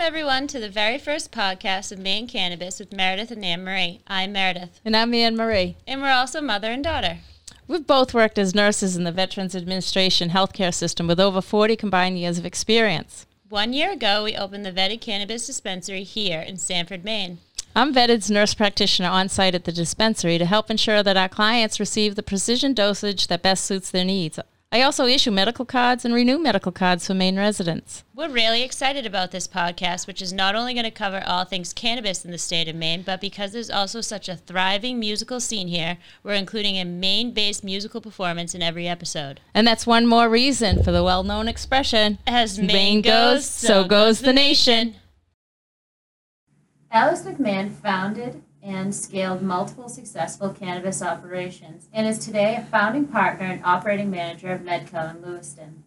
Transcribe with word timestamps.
Welcome, 0.00 0.14
everyone, 0.14 0.46
to 0.46 0.58
the 0.58 0.70
very 0.70 0.96
first 0.96 1.30
podcast 1.30 1.92
of 1.92 1.98
Maine 1.98 2.26
Cannabis 2.26 2.78
with 2.80 2.90
Meredith 2.90 3.30
and 3.30 3.44
Anne 3.44 3.62
Marie. 3.62 4.00
I'm 4.06 4.32
Meredith. 4.32 4.80
And 4.82 4.96
I'm 4.96 5.12
Anne 5.12 5.36
Marie. 5.36 5.76
And 5.86 6.00
we're 6.00 6.10
also 6.10 6.40
mother 6.40 6.70
and 6.70 6.82
daughter. 6.82 7.18
We've 7.68 7.86
both 7.86 8.14
worked 8.14 8.38
as 8.38 8.54
nurses 8.54 8.96
in 8.96 9.04
the 9.04 9.12
Veterans 9.12 9.54
Administration 9.54 10.30
healthcare 10.30 10.72
system 10.72 11.06
with 11.06 11.20
over 11.20 11.42
40 11.42 11.76
combined 11.76 12.18
years 12.18 12.38
of 12.38 12.46
experience. 12.46 13.26
One 13.50 13.74
year 13.74 13.92
ago, 13.92 14.24
we 14.24 14.34
opened 14.34 14.64
the 14.64 14.72
Vetted 14.72 15.02
Cannabis 15.02 15.46
Dispensary 15.46 16.02
here 16.02 16.40
in 16.40 16.56
Sanford, 16.56 17.04
Maine. 17.04 17.36
I'm 17.76 17.92
Vetted's 17.92 18.30
nurse 18.30 18.54
practitioner 18.54 19.10
on 19.10 19.28
site 19.28 19.54
at 19.54 19.64
the 19.64 19.70
dispensary 19.70 20.38
to 20.38 20.46
help 20.46 20.70
ensure 20.70 21.02
that 21.02 21.18
our 21.18 21.28
clients 21.28 21.78
receive 21.78 22.14
the 22.14 22.22
precision 22.22 22.72
dosage 22.72 23.26
that 23.26 23.42
best 23.42 23.66
suits 23.66 23.90
their 23.90 24.06
needs. 24.06 24.38
I 24.72 24.82
also 24.82 25.06
issue 25.06 25.32
medical 25.32 25.64
cards 25.64 26.04
and 26.04 26.14
renew 26.14 26.38
medical 26.38 26.70
cards 26.70 27.04
for 27.04 27.12
Maine 27.12 27.36
residents. 27.36 28.04
We're 28.14 28.28
really 28.28 28.62
excited 28.62 29.04
about 29.04 29.32
this 29.32 29.48
podcast, 29.48 30.06
which 30.06 30.22
is 30.22 30.32
not 30.32 30.54
only 30.54 30.74
going 30.74 30.84
to 30.84 30.92
cover 30.92 31.24
all 31.26 31.44
things 31.44 31.72
cannabis 31.72 32.24
in 32.24 32.30
the 32.30 32.38
state 32.38 32.68
of 32.68 32.76
Maine, 32.76 33.02
but 33.02 33.20
because 33.20 33.50
there's 33.50 33.68
also 33.68 34.00
such 34.00 34.28
a 34.28 34.36
thriving 34.36 35.00
musical 35.00 35.40
scene 35.40 35.66
here, 35.66 35.98
we're 36.22 36.34
including 36.34 36.76
a 36.76 36.84
Maine 36.84 37.32
based 37.32 37.64
musical 37.64 38.00
performance 38.00 38.54
in 38.54 38.62
every 38.62 38.86
episode. 38.86 39.40
And 39.54 39.66
that's 39.66 39.88
one 39.88 40.06
more 40.06 40.28
reason 40.28 40.84
for 40.84 40.92
the 40.92 41.02
well 41.02 41.24
known 41.24 41.48
expression 41.48 42.18
As 42.24 42.56
Maine 42.56 43.02
goes, 43.02 43.50
so 43.50 43.82
goes 43.82 44.20
the 44.20 44.32
nation. 44.32 44.94
Alex 46.92 47.22
McMahon 47.22 47.72
founded 47.72 48.40
and 48.62 48.94
scaled 48.94 49.42
multiple 49.42 49.88
successful 49.88 50.50
cannabis 50.50 51.02
operations 51.02 51.88
and 51.92 52.06
is 52.06 52.18
today 52.18 52.56
a 52.56 52.64
founding 52.64 53.06
partner 53.06 53.46
and 53.46 53.64
operating 53.64 54.10
manager 54.10 54.52
of 54.52 54.60
Medco 54.60 55.14
in 55.14 55.22
Lewiston. 55.22 55.84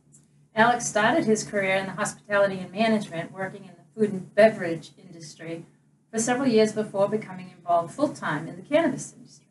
Alex 0.55 0.87
started 0.87 1.25
his 1.25 1.43
career 1.43 1.75
in 1.75 1.87
the 1.87 1.93
hospitality 1.93 2.59
and 2.59 2.71
management, 2.71 3.31
working 3.31 3.63
in 3.65 3.71
the 3.71 3.99
food 3.99 4.11
and 4.11 4.33
beverage 4.35 4.91
industry 4.97 5.65
for 6.11 6.19
several 6.19 6.47
years 6.47 6.71
before 6.73 7.09
becoming 7.09 7.49
involved 7.49 7.93
full 7.93 8.09
time 8.09 8.47
in 8.47 8.55
the 8.55 8.61
cannabis 8.61 9.13
industry. 9.17 9.47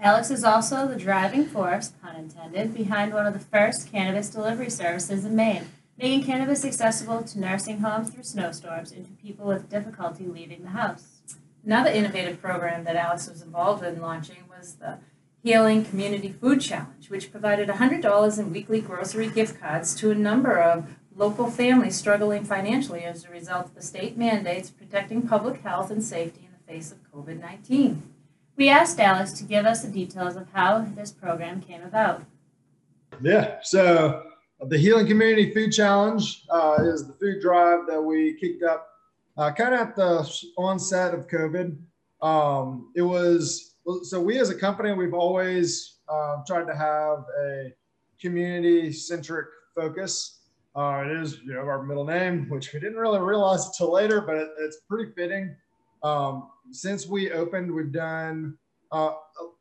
Alex 0.00 0.30
is 0.30 0.44
also 0.44 0.86
the 0.86 0.96
driving 0.96 1.44
force, 1.44 1.92
pun 2.00 2.14
intended, 2.16 2.74
behind 2.74 3.12
one 3.12 3.26
of 3.26 3.32
the 3.32 3.40
first 3.40 3.90
cannabis 3.90 4.30
delivery 4.30 4.70
services 4.70 5.24
in 5.24 5.34
Maine, 5.34 5.68
making 5.98 6.22
cannabis 6.22 6.64
accessible 6.64 7.22
to 7.22 7.40
nursing 7.40 7.80
homes 7.80 8.10
through 8.10 8.22
snowstorms 8.22 8.92
and 8.92 9.04
to 9.04 9.10
people 9.22 9.46
with 9.46 9.68
difficulty 9.68 10.26
leaving 10.26 10.62
the 10.62 10.68
house. 10.68 11.18
Another 11.68 11.90
innovative 11.90 12.40
program 12.40 12.84
that 12.84 12.96
Alex 12.96 13.28
was 13.28 13.42
involved 13.42 13.84
in 13.84 14.00
launching 14.00 14.38
was 14.48 14.76
the 14.76 15.00
Healing 15.42 15.84
Community 15.84 16.32
Food 16.32 16.62
Challenge, 16.62 17.10
which 17.10 17.30
provided 17.30 17.68
$100 17.68 18.38
in 18.38 18.50
weekly 18.50 18.80
grocery 18.80 19.28
gift 19.28 19.60
cards 19.60 19.94
to 19.96 20.10
a 20.10 20.14
number 20.14 20.58
of 20.58 20.86
local 21.14 21.50
families 21.50 21.94
struggling 21.94 22.42
financially 22.42 23.04
as 23.04 23.26
a 23.26 23.28
result 23.28 23.66
of 23.66 23.74
the 23.74 23.82
state 23.82 24.16
mandates 24.16 24.70
protecting 24.70 25.28
public 25.28 25.60
health 25.60 25.90
and 25.90 26.02
safety 26.02 26.40
in 26.46 26.52
the 26.52 26.72
face 26.72 26.90
of 26.90 27.12
COVID 27.12 27.38
19. 27.38 28.02
We 28.56 28.70
asked 28.70 28.98
Alex 28.98 29.32
to 29.32 29.44
give 29.44 29.66
us 29.66 29.82
the 29.82 29.90
details 29.90 30.36
of 30.36 30.50
how 30.54 30.86
this 30.96 31.12
program 31.12 31.60
came 31.60 31.82
about. 31.82 32.24
Yeah, 33.20 33.58
so 33.62 34.22
the 34.58 34.78
Healing 34.78 35.06
Community 35.06 35.52
Food 35.52 35.72
Challenge 35.72 36.44
uh, 36.48 36.76
is 36.80 37.06
the 37.06 37.12
food 37.12 37.42
drive 37.42 37.80
that 37.88 38.00
we 38.00 38.32
kicked 38.40 38.62
up 38.62 38.88
uh, 39.38 39.52
kind 39.52 39.72
of 39.72 39.80
at 39.80 39.96
the 39.96 40.42
onset 40.56 41.14
of 41.14 41.28
COVID, 41.28 41.78
um, 42.20 42.92
it 42.96 43.02
was 43.02 43.76
so 44.02 44.20
we 44.20 44.38
as 44.38 44.50
a 44.50 44.54
company 44.54 44.92
we've 44.92 45.14
always 45.14 45.98
uh, 46.08 46.42
tried 46.46 46.66
to 46.66 46.74
have 46.74 47.24
a 47.44 47.72
community 48.20 48.92
centric 48.92 49.46
focus. 49.74 50.40
Uh, 50.74 51.04
it 51.06 51.12
is 51.12 51.38
you 51.40 51.54
know 51.54 51.60
our 51.60 51.84
middle 51.84 52.04
name, 52.04 52.48
which 52.50 52.72
we 52.72 52.80
didn't 52.80 52.98
really 52.98 53.20
realize 53.20 53.66
until 53.66 53.92
later, 53.92 54.20
but 54.20 54.36
it, 54.36 54.48
it's 54.58 54.78
pretty 54.88 55.12
fitting. 55.12 55.54
Um, 56.02 56.50
since 56.72 57.06
we 57.06 57.30
opened, 57.30 57.72
we've 57.72 57.92
done 57.92 58.58
uh, 58.90 59.12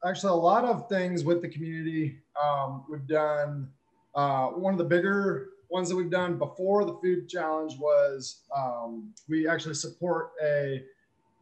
actually 0.05 0.31
a 0.31 0.35
lot 0.35 0.65
of 0.65 0.89
things 0.89 1.23
with 1.23 1.41
the 1.41 1.49
community. 1.49 2.17
Um, 2.41 2.83
we've 2.89 3.07
done 3.07 3.69
uh, 4.15 4.47
one 4.47 4.73
of 4.73 4.79
the 4.79 4.85
bigger 4.85 5.49
ones 5.69 5.89
that 5.89 5.95
we've 5.95 6.09
done 6.09 6.37
before 6.37 6.85
the 6.85 6.93
food 7.01 7.27
challenge 7.27 7.77
was 7.77 8.41
um, 8.55 9.13
we 9.27 9.47
actually 9.47 9.75
support 9.75 10.31
a 10.43 10.83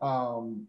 um, 0.02 0.68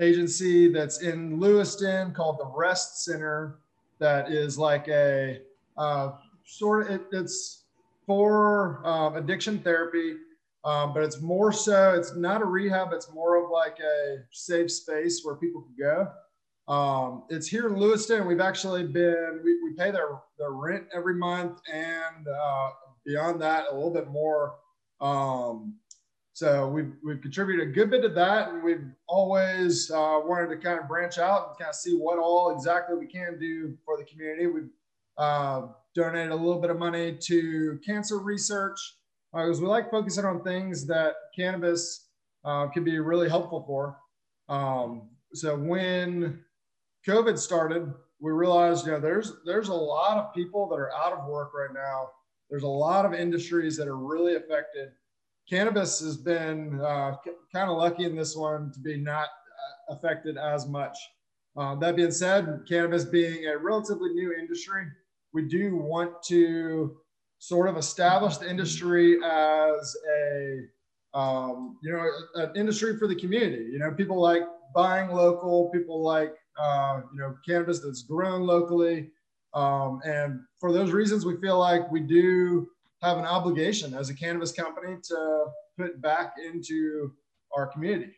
agency 0.00 0.68
that's 0.68 1.02
in 1.02 1.38
Lewiston 1.38 2.12
called 2.12 2.38
the 2.38 2.46
Rest 2.46 3.04
Center. 3.04 3.58
That 3.98 4.30
is 4.30 4.58
like 4.58 4.88
a 4.88 5.40
uh, 5.76 6.12
sort 6.44 6.86
of 6.86 6.92
it, 6.92 7.02
it's 7.12 7.64
for 8.06 8.80
um, 8.86 9.16
addiction 9.16 9.58
therapy, 9.58 10.16
um, 10.64 10.94
but 10.94 11.02
it's 11.02 11.20
more 11.20 11.52
so 11.52 11.94
it's 11.94 12.16
not 12.16 12.40
a 12.40 12.44
rehab. 12.44 12.92
It's 12.92 13.12
more 13.12 13.42
of 13.42 13.50
like 13.50 13.78
a 13.78 14.24
safe 14.30 14.70
space 14.72 15.20
where 15.22 15.34
people 15.34 15.62
can 15.62 15.74
go. 15.78 16.10
Um, 16.70 17.24
it's 17.28 17.48
here 17.48 17.66
in 17.66 17.76
Lewiston. 17.76 18.28
We've 18.28 18.40
actually 18.40 18.84
been, 18.84 19.40
we, 19.42 19.60
we 19.64 19.74
pay 19.76 19.90
their, 19.90 20.20
their 20.38 20.52
rent 20.52 20.84
every 20.94 21.16
month 21.16 21.60
and 21.70 22.28
uh, 22.28 22.70
beyond 23.04 23.42
that, 23.42 23.64
a 23.72 23.74
little 23.74 23.92
bit 23.92 24.08
more. 24.08 24.54
Um, 25.00 25.74
so 26.32 26.68
we've, 26.68 26.92
we've 27.04 27.20
contributed 27.20 27.68
a 27.68 27.72
good 27.72 27.90
bit 27.90 28.04
of 28.04 28.14
that. 28.14 28.50
And 28.50 28.62
we've 28.62 28.84
always 29.08 29.90
uh, 29.90 30.20
wanted 30.22 30.48
to 30.50 30.58
kind 30.58 30.78
of 30.78 30.86
branch 30.86 31.18
out 31.18 31.48
and 31.48 31.58
kind 31.58 31.70
of 31.70 31.74
see 31.74 31.96
what 31.96 32.20
all 32.20 32.54
exactly 32.54 32.96
we 32.96 33.08
can 33.08 33.36
do 33.40 33.76
for 33.84 33.96
the 33.98 34.04
community. 34.04 34.46
We've 34.46 34.70
uh, 35.18 35.62
donated 35.96 36.30
a 36.30 36.36
little 36.36 36.60
bit 36.60 36.70
of 36.70 36.78
money 36.78 37.18
to 37.20 37.80
cancer 37.84 38.18
research 38.20 38.78
because 39.32 39.60
we 39.60 39.66
like 39.66 39.90
focusing 39.90 40.24
on 40.24 40.44
things 40.44 40.86
that 40.86 41.14
cannabis 41.34 42.06
uh, 42.44 42.68
can 42.68 42.84
be 42.84 42.96
really 43.00 43.28
helpful 43.28 43.64
for. 43.66 43.98
Um, 44.48 45.08
so 45.34 45.56
when 45.56 46.44
COVID 47.06 47.38
started, 47.38 47.92
we 48.20 48.32
realized, 48.32 48.86
you 48.86 48.92
know, 48.92 49.00
there's 49.00 49.32
there's 49.46 49.68
a 49.68 49.74
lot 49.74 50.18
of 50.18 50.34
people 50.34 50.68
that 50.68 50.76
are 50.76 50.92
out 50.92 51.12
of 51.12 51.26
work 51.26 51.52
right 51.54 51.72
now. 51.72 52.10
There's 52.50 52.64
a 52.64 52.68
lot 52.68 53.06
of 53.06 53.14
industries 53.14 53.76
that 53.76 53.88
are 53.88 53.96
really 53.96 54.36
affected. 54.36 54.90
Cannabis 55.48 56.00
has 56.00 56.16
been 56.16 56.80
uh, 56.80 57.16
kind 57.52 57.70
of 57.70 57.76
lucky 57.78 58.04
in 58.04 58.14
this 58.14 58.36
one 58.36 58.70
to 58.72 58.80
be 58.80 58.96
not 58.96 59.28
uh, 59.28 59.94
affected 59.94 60.36
as 60.36 60.68
much. 60.68 60.96
Uh, 61.56 61.74
that 61.76 61.96
being 61.96 62.10
said, 62.10 62.62
cannabis 62.68 63.04
being 63.04 63.46
a 63.46 63.56
relatively 63.56 64.10
new 64.10 64.32
industry, 64.32 64.84
we 65.32 65.42
do 65.48 65.76
want 65.76 66.22
to 66.24 66.96
sort 67.38 67.68
of 67.68 67.76
establish 67.76 68.36
the 68.36 68.48
industry 68.48 69.16
as 69.24 69.96
a 70.18 71.18
um, 71.18 71.78
you 71.82 71.92
know 71.92 72.08
an 72.34 72.52
industry 72.54 72.98
for 72.98 73.08
the 73.08 73.16
community. 73.16 73.70
You 73.72 73.78
know, 73.78 73.90
people 73.92 74.20
like 74.20 74.42
buying 74.74 75.10
local. 75.10 75.70
People 75.70 76.02
like 76.02 76.34
uh, 76.60 77.00
you 77.12 77.18
know, 77.18 77.34
cannabis 77.46 77.80
that's 77.80 78.02
grown 78.02 78.42
locally. 78.42 79.10
Um, 79.54 80.00
and 80.04 80.40
for 80.60 80.72
those 80.72 80.92
reasons, 80.92 81.24
we 81.24 81.40
feel 81.40 81.58
like 81.58 81.90
we 81.90 82.00
do 82.00 82.68
have 83.02 83.18
an 83.18 83.24
obligation 83.24 83.94
as 83.94 84.10
a 84.10 84.14
cannabis 84.14 84.52
company 84.52 84.96
to 85.04 85.46
put 85.78 86.00
back 86.02 86.34
into 86.44 87.12
our 87.56 87.66
community. 87.66 88.14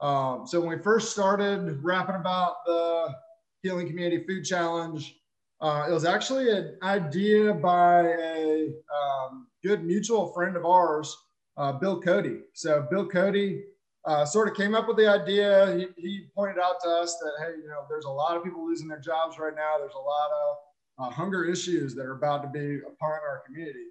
Um, 0.00 0.46
so 0.46 0.60
when 0.60 0.76
we 0.76 0.82
first 0.82 1.12
started 1.12 1.78
rapping 1.82 2.16
about 2.16 2.56
the 2.66 3.14
Healing 3.62 3.86
Community 3.86 4.24
Food 4.26 4.44
Challenge, 4.44 5.16
uh, 5.60 5.86
it 5.88 5.92
was 5.92 6.04
actually 6.04 6.50
an 6.50 6.76
idea 6.82 7.54
by 7.54 8.02
a 8.02 8.72
um, 8.92 9.46
good 9.62 9.84
mutual 9.84 10.32
friend 10.32 10.56
of 10.56 10.66
ours, 10.66 11.16
uh, 11.56 11.72
Bill 11.72 12.00
Cody. 12.00 12.40
So 12.52 12.86
Bill 12.90 13.08
Cody 13.08 13.62
uh, 14.06 14.24
sort 14.24 14.48
of 14.48 14.54
came 14.54 14.74
up 14.74 14.86
with 14.86 14.96
the 14.96 15.08
idea. 15.08 15.74
He, 15.76 16.02
he, 16.02 16.26
pointed 16.34 16.58
out 16.58 16.80
to 16.82 16.88
us 16.88 17.16
that, 17.18 17.32
hey, 17.40 17.60
you 17.62 17.68
know, 17.68 17.84
there's 17.88 18.04
a 18.04 18.10
lot 18.10 18.36
of 18.36 18.44
people 18.44 18.66
losing 18.66 18.88
their 18.88 19.00
jobs 19.00 19.38
right 19.38 19.54
now. 19.54 19.76
There's 19.78 19.94
a 19.94 19.98
lot 19.98 20.30
of 20.30 20.56
uh, 20.98 21.10
hunger 21.10 21.44
issues 21.44 21.94
that 21.94 22.04
are 22.04 22.16
about 22.16 22.42
to 22.42 22.48
be 22.48 22.80
upon 22.86 23.10
our 23.10 23.42
community. 23.46 23.86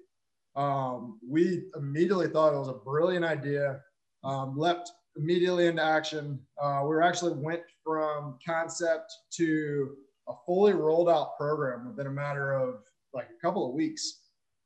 Um, 0.55 1.19
we 1.27 1.63
immediately 1.75 2.27
thought 2.27 2.53
it 2.53 2.59
was 2.59 2.67
a 2.67 2.73
brilliant 2.73 3.25
idea, 3.25 3.81
um, 4.23 4.57
leapt 4.57 4.91
immediately 5.15 5.67
into 5.67 5.83
action. 5.83 6.39
Uh, 6.61 6.83
we 6.85 7.01
actually 7.01 7.33
went 7.33 7.61
from 7.83 8.37
concept 8.45 9.11
to 9.31 9.95
a 10.27 10.33
fully 10.45 10.73
rolled 10.73 11.09
out 11.09 11.37
program 11.37 11.87
within 11.87 12.07
a 12.07 12.11
matter 12.11 12.53
of 12.53 12.75
like 13.13 13.29
a 13.35 13.41
couple 13.41 13.67
of 13.67 13.73
weeks. 13.73 14.19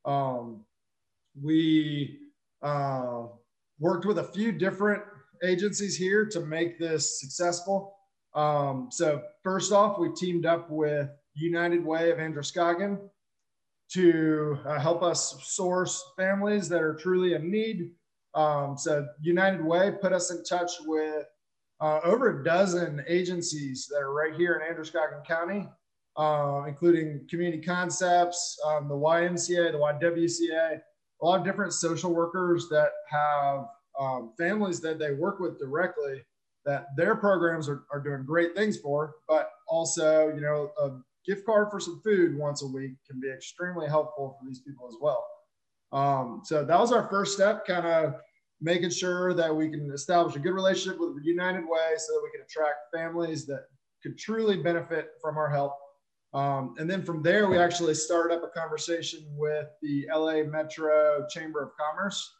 Um, 0.06 0.66
we 1.42 2.20
uh, 2.62 3.24
worked 3.80 4.06
with 4.06 4.20
a 4.20 4.24
few 4.24 4.52
different 4.52 5.04
agencies 5.44 5.95
here 5.95 6.25
to 6.25 6.39
make 6.42 6.80
this 6.80 7.19
successful. 7.19 7.95
Um, 8.34 8.89
so 8.92 9.22
first 9.44 9.72
off, 9.72 9.98
we 9.98 10.10
teamed 10.13 10.45
up 10.45 10.69
with 10.69 11.10
United 11.34 11.84
Way 11.86 12.12
of 12.12 12.19
Androscoggin 12.19 13.00
to 13.92 14.60
uh, 14.66 14.80
help 14.80 15.01
us 15.01 15.38
source 15.44 16.04
families 16.18 16.68
that 16.69 16.81
are 16.81 16.94
truly 16.95 17.34
in 17.34 17.50
need. 17.50 17.92
Um, 18.34 18.78
so 18.78 19.07
United 19.22 19.63
Way 19.63 19.94
put 20.01 20.13
us 20.13 20.30
in 20.31 20.44
touch 20.44 20.72
with 20.86 21.25
uh, 21.80 22.00
over 22.04 22.42
a 22.42 22.44
dozen 22.44 23.04
agencies 23.07 23.88
that 23.90 24.00
are 24.00 24.13
right 24.13 24.33
here 24.36 24.56
in 24.56 24.68
Androscoggin 24.68 25.19
County, 25.28 25.68
uh, 26.18 26.63
including 26.68 27.25
Community 27.30 27.62
Concepts, 27.62 28.60
um, 28.66 28.88
the 28.88 28.95
YMCA, 28.95 29.72
the 29.72 29.78
YWCA, 29.78 30.81
a 31.22 31.25
lot 31.25 31.40
of 31.40 31.45
different 31.45 31.74
social 31.74 32.13
workers 32.13 32.68
that 32.69 32.90
have 33.10 33.66
um, 34.00 34.34
families 34.38 34.80
that 34.82 35.00
they 35.00 35.14
work 35.14 35.40
with 35.40 35.60
directly 35.60 36.24
that 36.66 36.88
their 36.98 37.16
programs 37.16 37.70
are, 37.70 37.84
are 37.92 38.02
doing 38.02 38.26
great 38.26 38.54
things 38.56 38.78
for, 38.78 39.16
but 39.28 39.52
also, 39.68 40.28
you 40.36 40.42
know, 40.42 40.72
a 40.82 40.92
gift 41.26 41.46
card 41.46 41.70
for 41.72 41.80
some 41.80 42.02
food 42.04 42.38
once 42.38 42.62
a 42.62 42.68
week 42.68 42.92
can 43.10 43.20
be 43.20 43.32
extremely 43.32 43.88
helpful 43.88 44.38
for 44.38 44.48
these 44.48 44.60
people 44.60 44.88
as 44.88 44.96
well. 45.02 45.26
Um, 45.94 46.42
so 46.44 46.66
that 46.66 46.80
was 46.80 46.92
our 46.92 47.08
first 47.10 47.34
step, 47.34 47.66
kind 47.66 47.86
of 47.86 48.16
making 48.60 48.90
sure 48.90 49.34
that 49.34 49.56
we 49.56 49.70
can 49.70 49.90
establish 49.94 50.36
a 50.36 50.40
good 50.40 50.54
relationship 50.54 51.00
with 51.00 51.16
United 51.24 51.62
Way 51.62 51.94
so 51.98 52.14
that 52.14 52.22
we 52.24 52.32
can 52.32 52.42
attract 52.42 52.94
families 52.94 53.46
that 53.46 53.66
could 54.04 54.18
truly 54.18 54.58
benefit 54.58 55.12
from 55.22 55.38
our 55.38 55.50
help. 55.50 55.78
Um, 56.34 56.76
and 56.78 56.90
then 56.90 57.04
from 57.04 57.24
there, 57.24 57.48
we 57.48 57.58
actually 57.58 57.94
started 57.94 58.36
up 58.36 58.44
a 58.44 58.60
conversation 58.60 59.26
with 59.38 59.68
the 59.82 60.08
LA 60.14 60.44
Metro 60.44 61.26
Chamber 61.30 61.64
of 61.64 61.70
Commerce, 61.80 62.37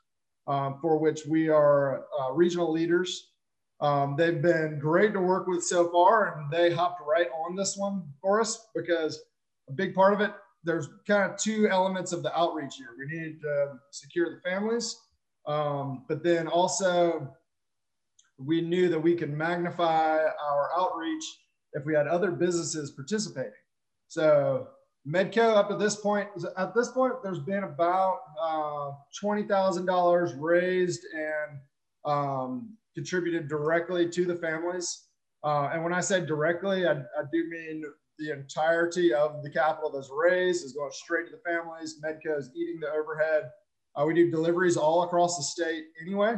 um, 0.48 0.78
for 0.82 0.98
which 0.98 1.26
we 1.26 1.50
are 1.50 2.06
uh, 2.20 2.32
regional 2.34 2.72
leaders. 2.72 3.32
Um, 3.80 4.16
they've 4.18 4.42
been 4.42 4.80
great 4.80 5.14
to 5.14 5.20
work 5.20 5.48
with 5.48 5.64
so 5.64 5.92
far, 5.92 6.40
and 6.40 6.52
they 6.52 6.74
hopped 6.74 7.02
right 7.08 7.28
on 7.46 7.56
this 7.56 7.78
one 7.78 8.04
for 8.22 8.42
us 8.42 8.68
because 8.76 9.22
a 9.70 9.74
big 9.74 9.94
part 9.94 10.14
of 10.14 10.22
it, 10.22 10.32
there's 10.64 10.90
kind 11.08 11.32
of 11.32 11.38
two 11.38 11.70
elements 11.70 12.12
of 12.12 12.24
the 12.24 12.36
outreach 12.38 12.76
here. 12.78 12.90
We 12.98 13.06
needed 13.06 13.42
to 13.42 13.74
secure 13.92 14.34
the 14.34 14.42
families 14.50 14.98
um, 15.48 16.04
but 16.08 16.24
then 16.24 16.48
also, 16.48 17.34
we 18.38 18.62
knew 18.62 18.90
that 18.90 19.00
we 19.00 19.16
could 19.16 19.34
magnify 19.34 20.20
our 20.20 20.70
outreach 20.78 21.24
if 21.74 21.86
we 21.86 21.96
had 21.96 22.08
other 22.08 22.32
businesses 22.32 22.92
participating. 22.92 23.52
So 24.10 24.68
Medco 25.08 25.56
up 25.56 25.70
to 25.70 25.76
this 25.76 25.96
point, 25.96 26.28
at 26.58 26.76
this 26.76 26.90
point, 26.90 27.14
there's 27.24 27.40
been 27.40 27.64
about 27.64 28.20
uh, 28.42 28.92
$20,000 29.24 30.36
raised 30.38 31.06
and 31.14 31.60
um, 32.04 32.74
contributed 32.94 33.48
directly 33.48 34.10
to 34.10 34.26
the 34.26 34.36
families. 34.36 35.06
Uh, 35.44 35.70
and 35.72 35.84
when 35.84 35.94
I 35.94 36.02
say 36.02 36.26
directly, 36.26 36.86
I, 36.88 36.94
I, 36.94 37.24
do 37.32 37.48
mean 37.50 37.84
the 38.20 38.32
entirety 38.32 39.14
of 39.14 39.44
the 39.44 39.50
capital 39.50 39.92
that's 39.92 40.10
raised 40.12 40.66
is 40.66 40.74
going 40.74 40.92
straight 40.92 41.28
to 41.28 41.32
the 41.32 41.42
families. 41.50 42.02
Medco 42.04 42.38
is 42.38 42.50
eating 42.56 42.80
the 42.82 42.90
overhead. 42.90 43.44
Uh, 43.96 44.06
we 44.06 44.14
do 44.14 44.30
deliveries 44.30 44.76
all 44.76 45.04
across 45.04 45.38
the 45.38 45.44
state 45.44 45.86
anyway. 46.02 46.36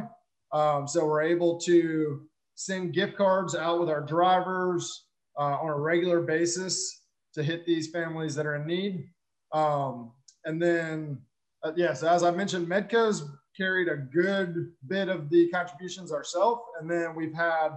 Um, 0.52 0.86
so 0.86 1.06
we're 1.06 1.22
able 1.22 1.58
to 1.62 2.22
send 2.54 2.92
gift 2.92 3.16
cards 3.16 3.56
out 3.56 3.80
with 3.80 3.88
our 3.88 4.02
drivers 4.02 5.06
uh, 5.38 5.56
on 5.60 5.70
a 5.70 5.80
regular 5.80 6.20
basis 6.20 6.99
to 7.34 7.42
hit 7.42 7.66
these 7.66 7.90
families 7.90 8.34
that 8.34 8.46
are 8.46 8.56
in 8.56 8.66
need. 8.66 9.08
Um, 9.52 10.12
and 10.44 10.60
then, 10.60 11.18
uh, 11.62 11.72
yes, 11.76 12.02
as 12.02 12.22
I 12.22 12.30
mentioned, 12.30 12.66
Medco's 12.66 13.24
carried 13.56 13.88
a 13.88 13.96
good 13.96 14.72
bit 14.86 15.08
of 15.08 15.28
the 15.30 15.48
contributions 15.50 16.12
ourselves. 16.12 16.62
And 16.80 16.90
then 16.90 17.14
we've 17.14 17.34
had 17.34 17.70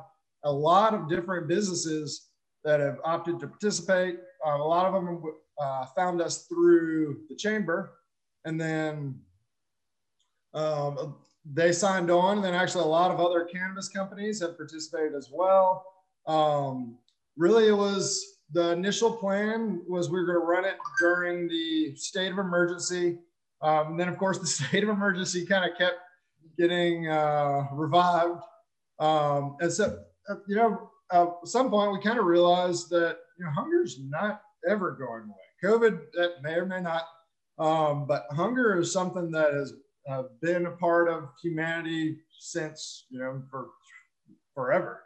a 0.44 0.52
lot 0.52 0.94
of 0.94 1.10
different 1.10 1.48
businesses 1.48 2.30
that 2.64 2.80
have 2.80 3.00
opted 3.04 3.40
to 3.40 3.48
participate. 3.48 4.20
Uh, 4.46 4.56
a 4.56 4.64
lot 4.64 4.86
of 4.86 4.94
them 4.94 5.24
uh, 5.60 5.86
found 5.88 6.22
us 6.22 6.46
through 6.48 7.22
the 7.30 7.36
chamber. 7.36 7.94
And 8.46 8.60
then 8.60 9.20
um, 10.54 11.16
they 11.46 11.72
signed 11.72 12.10
on, 12.10 12.38
and 12.38 12.46
then 12.46 12.54
actually 12.54 12.84
a 12.84 12.88
lot 12.88 13.12
of 13.12 13.20
other 13.20 13.46
cannabis 13.46 13.90
companies 13.90 14.40
have 14.42 14.56
participated 14.56 15.16
as 15.16 15.30
well. 15.32 15.86
Um, 16.28 16.98
really, 17.36 17.68
it 17.68 17.78
was 17.78 18.33
the 18.54 18.72
initial 18.72 19.12
plan 19.12 19.82
was 19.88 20.10
we 20.10 20.20
were 20.20 20.26
going 20.26 20.40
to 20.40 20.46
run 20.46 20.66
it 20.66 20.78
during 21.00 21.48
the 21.48 21.96
state 21.96 22.32
of 22.32 22.38
emergency. 22.38 23.18
Um, 23.62 23.88
and 23.92 24.00
then, 24.00 24.08
of 24.08 24.18
course, 24.18 24.40
the 24.40 24.48
state 24.68 24.84
of 24.84 24.90
emergency 24.90 25.46
kind 25.46 25.70
of 25.70 25.78
kept 25.78 25.98
getting 26.58 27.08
uh, 27.08 27.68
revived. 27.72 28.42
Um, 29.00 29.58
and 29.60 29.72
so, 29.72 29.98
uh, 30.30 30.36
you 30.48 30.56
know, 30.56 30.92
uh, 31.12 31.28
at 31.42 31.48
some 31.48 31.70
point 31.70 31.92
we 31.92 32.02
kind 32.02 32.20
of 32.20 32.26
realized 32.26 32.90
that 32.90 33.18
you 33.38 33.46
know 33.46 33.52
hunger's 33.52 34.00
not 34.08 34.42
ever 34.68 34.92
going 34.92 35.24
away. 35.24 35.36
COVID 35.64 36.00
that 36.14 36.42
may 36.42 36.54
or 36.54 36.66
may 36.66 36.82
not, 36.82 37.04
um, 37.60 38.06
but 38.08 38.26
hunger 38.32 38.80
is 38.80 38.94
something 38.94 39.30
that 39.32 39.54
has 39.54 39.74
uh, 40.10 40.24
been 40.42 40.66
a 40.66 40.72
part 40.72 41.10
of 41.10 41.30
humanity 41.42 42.18
since 42.40 43.06
you 43.10 43.20
know 43.20 43.42
for 43.50 43.70
forever 44.56 45.02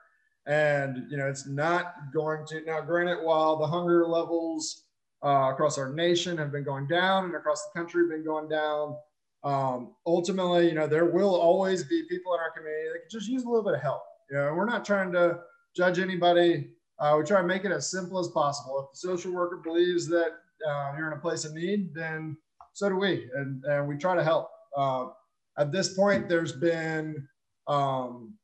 and 0.48 1.06
you 1.10 1.18
know 1.18 1.28
it's 1.28 1.48
not 1.48 1.96
going 2.14 2.46
to 2.48 2.62
now 2.62 2.82
granted 2.82 3.18
while 3.24 3.58
the 3.58 3.68
hunger 3.68 4.08
levels 4.08 4.84
uh, 5.24 5.52
across 5.52 5.78
our 5.78 5.94
nation 5.94 6.38
have 6.38 6.52
been 6.52 6.64
going 6.64 6.88
down 6.88 7.26
and 7.26 7.36
across 7.36 7.66
the 7.66 7.80
country 7.80 8.04
have 8.04 8.10
been 8.10 8.26
going 8.26 8.48
down 8.48 8.96
um, 9.44 9.94
ultimately 10.06 10.68
you 10.68 10.74
know 10.74 10.88
there 10.88 11.06
will 11.06 11.36
always 11.36 11.84
be 11.84 12.04
people 12.10 12.34
in 12.34 12.40
our 12.40 12.52
community 12.52 12.88
that 12.94 13.10
just 13.10 13.28
use 13.30 13.44
a 13.44 13.48
little 13.48 13.64
bit 13.64 13.74
of 13.76 13.82
help. 13.82 14.02
You 14.30 14.38
know 14.38 14.54
we're 14.54 14.66
not 14.66 14.86
trying 14.86 15.12
to 15.14 15.40
judge 15.76 16.00
anybody. 16.00 16.70
Uh, 17.00 17.16
we 17.18 17.24
try 17.24 17.42
to 17.42 17.48
make 17.48 17.64
it 17.64 17.72
as 17.72 17.92
simple 17.92 18.18
as 18.18 18.28
possible. 18.30 18.80
If 18.80 18.94
the 18.94 19.08
social 19.08 19.32
worker 19.32 19.62
believes 19.64 20.08
that 20.08 20.32
uh, 20.68 20.94
you're 20.98 21.08
in 21.08 21.14
a 21.14 21.22
place 21.22 21.46
of 21.46 21.54
need 21.54 21.94
then 21.94 22.36
so 22.78 22.90
do 22.90 22.96
we. 22.96 23.28
And, 23.34 23.64
and 23.66 23.88
we 23.88 23.98
try 23.98 24.14
to 24.14 24.24
help. 24.24 24.52
Uh, 24.78 25.08
at 25.58 25.72
this 25.72 25.96
point, 25.96 26.30
there's 26.30 26.52
been 26.52 27.28
um, 27.66 28.36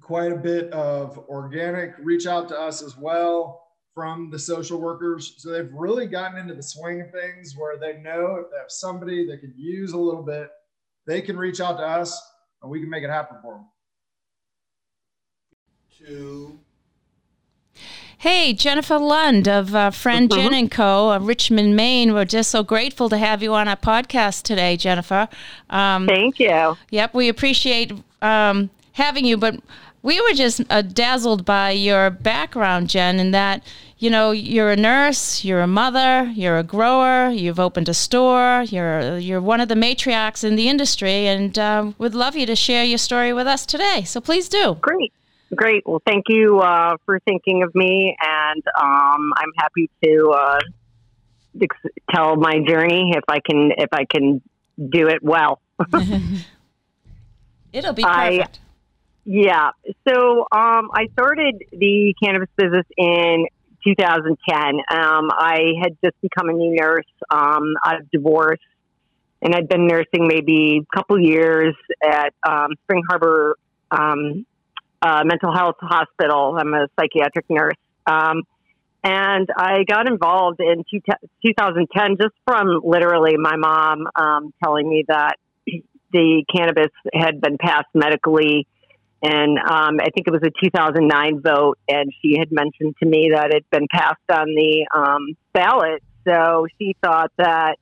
quite 0.00 0.32
a 0.32 0.36
bit 0.36 0.72
of 0.72 1.18
organic 1.28 1.94
reach 1.98 2.26
out 2.26 2.48
to 2.48 2.58
us 2.58 2.82
as 2.82 2.96
well 2.96 3.62
from 3.94 4.30
the 4.30 4.38
social 4.38 4.80
workers. 4.80 5.34
So 5.38 5.50
they've 5.50 5.72
really 5.72 6.06
gotten 6.06 6.38
into 6.38 6.54
the 6.54 6.62
swing 6.62 7.00
of 7.00 7.10
things 7.12 7.54
where 7.56 7.78
they 7.78 8.00
know 8.00 8.36
if 8.36 8.50
they 8.50 8.58
have 8.58 8.70
somebody 8.70 9.26
they 9.26 9.36
could 9.36 9.54
use 9.56 9.92
a 9.92 9.98
little 9.98 10.22
bit, 10.22 10.50
they 11.06 11.20
can 11.20 11.36
reach 11.36 11.60
out 11.60 11.76
to 11.76 11.84
us 11.84 12.20
and 12.62 12.70
we 12.70 12.80
can 12.80 12.90
make 12.90 13.04
it 13.04 13.10
happen 13.10 13.38
for 13.40 13.54
them. 13.54 13.66
Two, 15.96 16.58
Hey, 18.24 18.54
Jennifer 18.54 18.96
Lund 18.96 19.46
of 19.46 19.74
uh, 19.74 19.90
Friend 19.90 20.30
mm-hmm. 20.30 20.40
Gin 20.40 20.54
and 20.54 20.70
Co. 20.70 21.10
of 21.10 21.26
Richmond, 21.26 21.76
Maine. 21.76 22.14
We're 22.14 22.24
just 22.24 22.50
so 22.50 22.62
grateful 22.62 23.10
to 23.10 23.18
have 23.18 23.42
you 23.42 23.52
on 23.52 23.68
our 23.68 23.76
podcast 23.76 24.44
today, 24.44 24.78
Jennifer. 24.78 25.28
Um, 25.68 26.06
Thank 26.06 26.38
you. 26.38 26.78
Yep, 26.90 27.12
we 27.12 27.28
appreciate 27.28 27.92
um, 28.22 28.70
having 28.94 29.24
you, 29.24 29.36
but 29.36 29.56
we 30.02 30.20
were 30.20 30.34
just 30.34 30.60
uh, 30.70 30.82
dazzled 30.82 31.44
by 31.44 31.70
your 31.70 32.10
background, 32.10 32.90
Jen, 32.90 33.18
in 33.18 33.30
that 33.30 33.62
you 33.98 34.10
know 34.10 34.32
you're 34.32 34.70
a 34.70 34.76
nurse, 34.76 35.44
you're 35.44 35.62
a 35.62 35.66
mother, 35.66 36.30
you're 36.34 36.58
a 36.58 36.62
grower, 36.62 37.30
you've 37.30 37.60
opened 37.60 37.88
a 37.88 37.94
store, 37.94 38.64
you're 38.68 39.18
you're 39.18 39.40
one 39.40 39.60
of 39.60 39.68
the 39.68 39.74
matriarchs 39.74 40.44
in 40.44 40.56
the 40.56 40.68
industry, 40.68 41.26
and 41.26 41.58
uh, 41.58 41.92
would 41.98 42.14
love 42.14 42.36
you 42.36 42.46
to 42.46 42.56
share 42.56 42.84
your 42.84 42.98
story 42.98 43.32
with 43.32 43.46
us 43.46 43.64
today. 43.66 44.02
So 44.04 44.20
please 44.20 44.48
do. 44.48 44.76
Great. 44.80 45.12
Great. 45.54 45.86
Well, 45.86 46.02
thank 46.04 46.24
you 46.28 46.60
uh, 46.60 46.96
for 47.06 47.20
thinking 47.20 47.62
of 47.62 47.74
me, 47.74 48.16
and 48.20 48.62
um, 48.80 49.32
I'm 49.36 49.52
happy 49.56 49.88
to 50.04 50.30
uh, 50.30 50.60
tell 52.10 52.36
my 52.36 52.60
journey 52.66 53.12
if 53.16 53.24
I 53.28 53.40
can 53.40 53.72
if 53.76 53.88
I 53.92 54.04
can 54.04 54.42
do 54.78 55.08
it 55.08 55.22
well. 55.22 55.60
It'll 57.72 57.92
be 57.92 58.02
perfect. 58.02 58.58
I, 58.62 58.63
yeah. 59.24 59.70
So 60.08 60.40
um, 60.52 60.90
I 60.92 61.06
started 61.12 61.62
the 61.72 62.14
cannabis 62.22 62.48
business 62.56 62.86
in 62.96 63.46
2010. 63.86 64.56
Um, 64.56 65.30
I 65.30 65.72
had 65.82 65.96
just 66.02 66.20
become 66.20 66.48
a 66.48 66.52
new 66.52 66.74
nurse 66.74 67.04
um, 67.30 67.74
out 67.84 68.00
of 68.00 68.10
divorce, 68.10 68.60
and 69.42 69.54
I'd 69.54 69.68
been 69.68 69.86
nursing 69.86 70.26
maybe 70.26 70.82
a 70.82 70.96
couple 70.96 71.18
years 71.20 71.74
at 72.02 72.32
um, 72.48 72.70
Spring 72.84 73.02
Harbor 73.08 73.56
uh, 75.04 75.22
mental 75.24 75.54
health 75.54 75.76
hospital. 75.80 76.56
I'm 76.58 76.72
a 76.72 76.88
psychiatric 76.98 77.46
nurse. 77.48 77.76
Um, 78.06 78.42
and 79.02 79.48
I 79.54 79.84
got 79.86 80.08
involved 80.08 80.60
in 80.60 80.82
two 80.90 81.00
2010 81.44 82.16
just 82.16 82.34
from 82.46 82.80
literally 82.82 83.36
my 83.36 83.56
mom 83.56 84.06
um, 84.16 84.54
telling 84.62 84.88
me 84.88 85.04
that 85.08 85.36
the 86.12 86.44
cannabis 86.54 86.90
had 87.12 87.40
been 87.40 87.58
passed 87.58 87.88
medically. 87.92 88.66
And 89.24 89.58
um, 89.58 90.00
I 90.00 90.10
think 90.14 90.26
it 90.26 90.32
was 90.32 90.42
a 90.42 90.52
2009 90.62 91.40
vote, 91.40 91.78
and 91.88 92.12
she 92.20 92.36
had 92.38 92.52
mentioned 92.52 92.94
to 93.02 93.08
me 93.08 93.30
that 93.32 93.46
it 93.46 93.54
had 93.54 93.70
been 93.70 93.88
passed 93.90 94.20
on 94.30 94.48
the 94.48 94.86
um, 94.94 95.34
ballot. 95.54 96.02
So 96.28 96.66
she 96.78 96.94
thought 97.02 97.32
that 97.38 97.76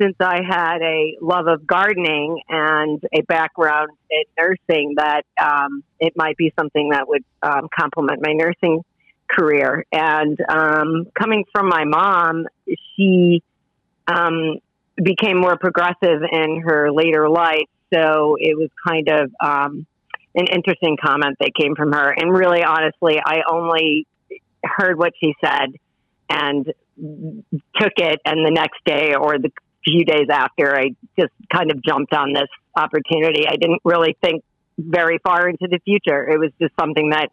since 0.00 0.16
I 0.18 0.40
had 0.42 0.78
a 0.80 1.18
love 1.20 1.46
of 1.46 1.66
gardening 1.66 2.40
and 2.48 3.02
a 3.12 3.20
background 3.20 3.90
in 4.10 4.24
nursing, 4.38 4.94
that 4.96 5.24
um, 5.38 5.84
it 6.00 6.14
might 6.16 6.38
be 6.38 6.54
something 6.58 6.88
that 6.90 7.06
would 7.06 7.24
um, 7.42 7.68
complement 7.78 8.20
my 8.22 8.32
nursing 8.32 8.82
career. 9.28 9.84
And 9.92 10.38
um, 10.48 11.06
coming 11.18 11.44
from 11.52 11.68
my 11.68 11.84
mom, 11.84 12.46
she 12.96 13.42
um, 14.08 14.56
became 14.96 15.38
more 15.38 15.58
progressive 15.58 16.22
in 16.32 16.62
her 16.66 16.90
later 16.90 17.28
life. 17.28 17.68
So 17.92 18.36
it 18.40 18.56
was 18.56 18.70
kind 18.86 19.08
of 19.08 19.30
um, 19.38 19.86
an 20.34 20.46
interesting 20.52 20.96
comment 21.02 21.36
that 21.40 21.52
came 21.54 21.74
from 21.74 21.92
her. 21.92 22.10
And 22.10 22.32
really, 22.32 22.62
honestly, 22.64 23.20
I 23.24 23.42
only 23.48 24.06
heard 24.64 24.98
what 24.98 25.12
she 25.22 25.34
said 25.44 25.72
and 26.28 26.66
took 26.66 27.92
it 27.96 28.20
and 28.24 28.46
the 28.46 28.50
next 28.50 28.78
day 28.84 29.14
or 29.14 29.38
the 29.38 29.50
few 29.84 30.04
days 30.04 30.28
after, 30.30 30.76
I 30.76 30.90
just 31.18 31.32
kind 31.52 31.70
of 31.70 31.82
jumped 31.82 32.14
on 32.14 32.32
this 32.32 32.48
opportunity. 32.76 33.46
I 33.48 33.56
didn't 33.56 33.80
really 33.84 34.16
think 34.22 34.44
very 34.78 35.18
far 35.18 35.48
into 35.48 35.68
the 35.68 35.80
future. 35.84 36.28
It 36.28 36.38
was 36.38 36.50
just 36.60 36.72
something 36.78 37.10
that 37.10 37.30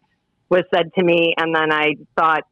was 0.48 0.64
said 0.74 0.92
to 0.98 1.04
me, 1.04 1.34
and 1.36 1.54
then 1.54 1.72
I 1.72 1.94
thought, 2.18 2.42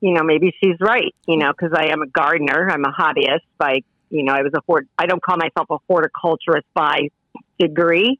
you 0.00 0.12
know, 0.12 0.22
maybe 0.22 0.52
she's 0.62 0.76
right. 0.80 1.14
You 1.26 1.36
know, 1.36 1.52
because 1.52 1.72
I 1.74 1.92
am 1.92 2.02
a 2.02 2.06
gardener. 2.06 2.68
I'm 2.70 2.84
a 2.84 2.92
hobbyist 2.92 3.46
by, 3.58 3.78
you 4.10 4.24
know, 4.24 4.32
I 4.32 4.42
was 4.42 4.52
a 4.54 4.60
hort. 4.66 4.86
I 4.98 5.06
don't 5.06 5.22
call 5.22 5.36
myself 5.36 5.68
a 5.70 5.78
horticulturist 5.88 6.66
by 6.74 7.10
degree, 7.58 8.18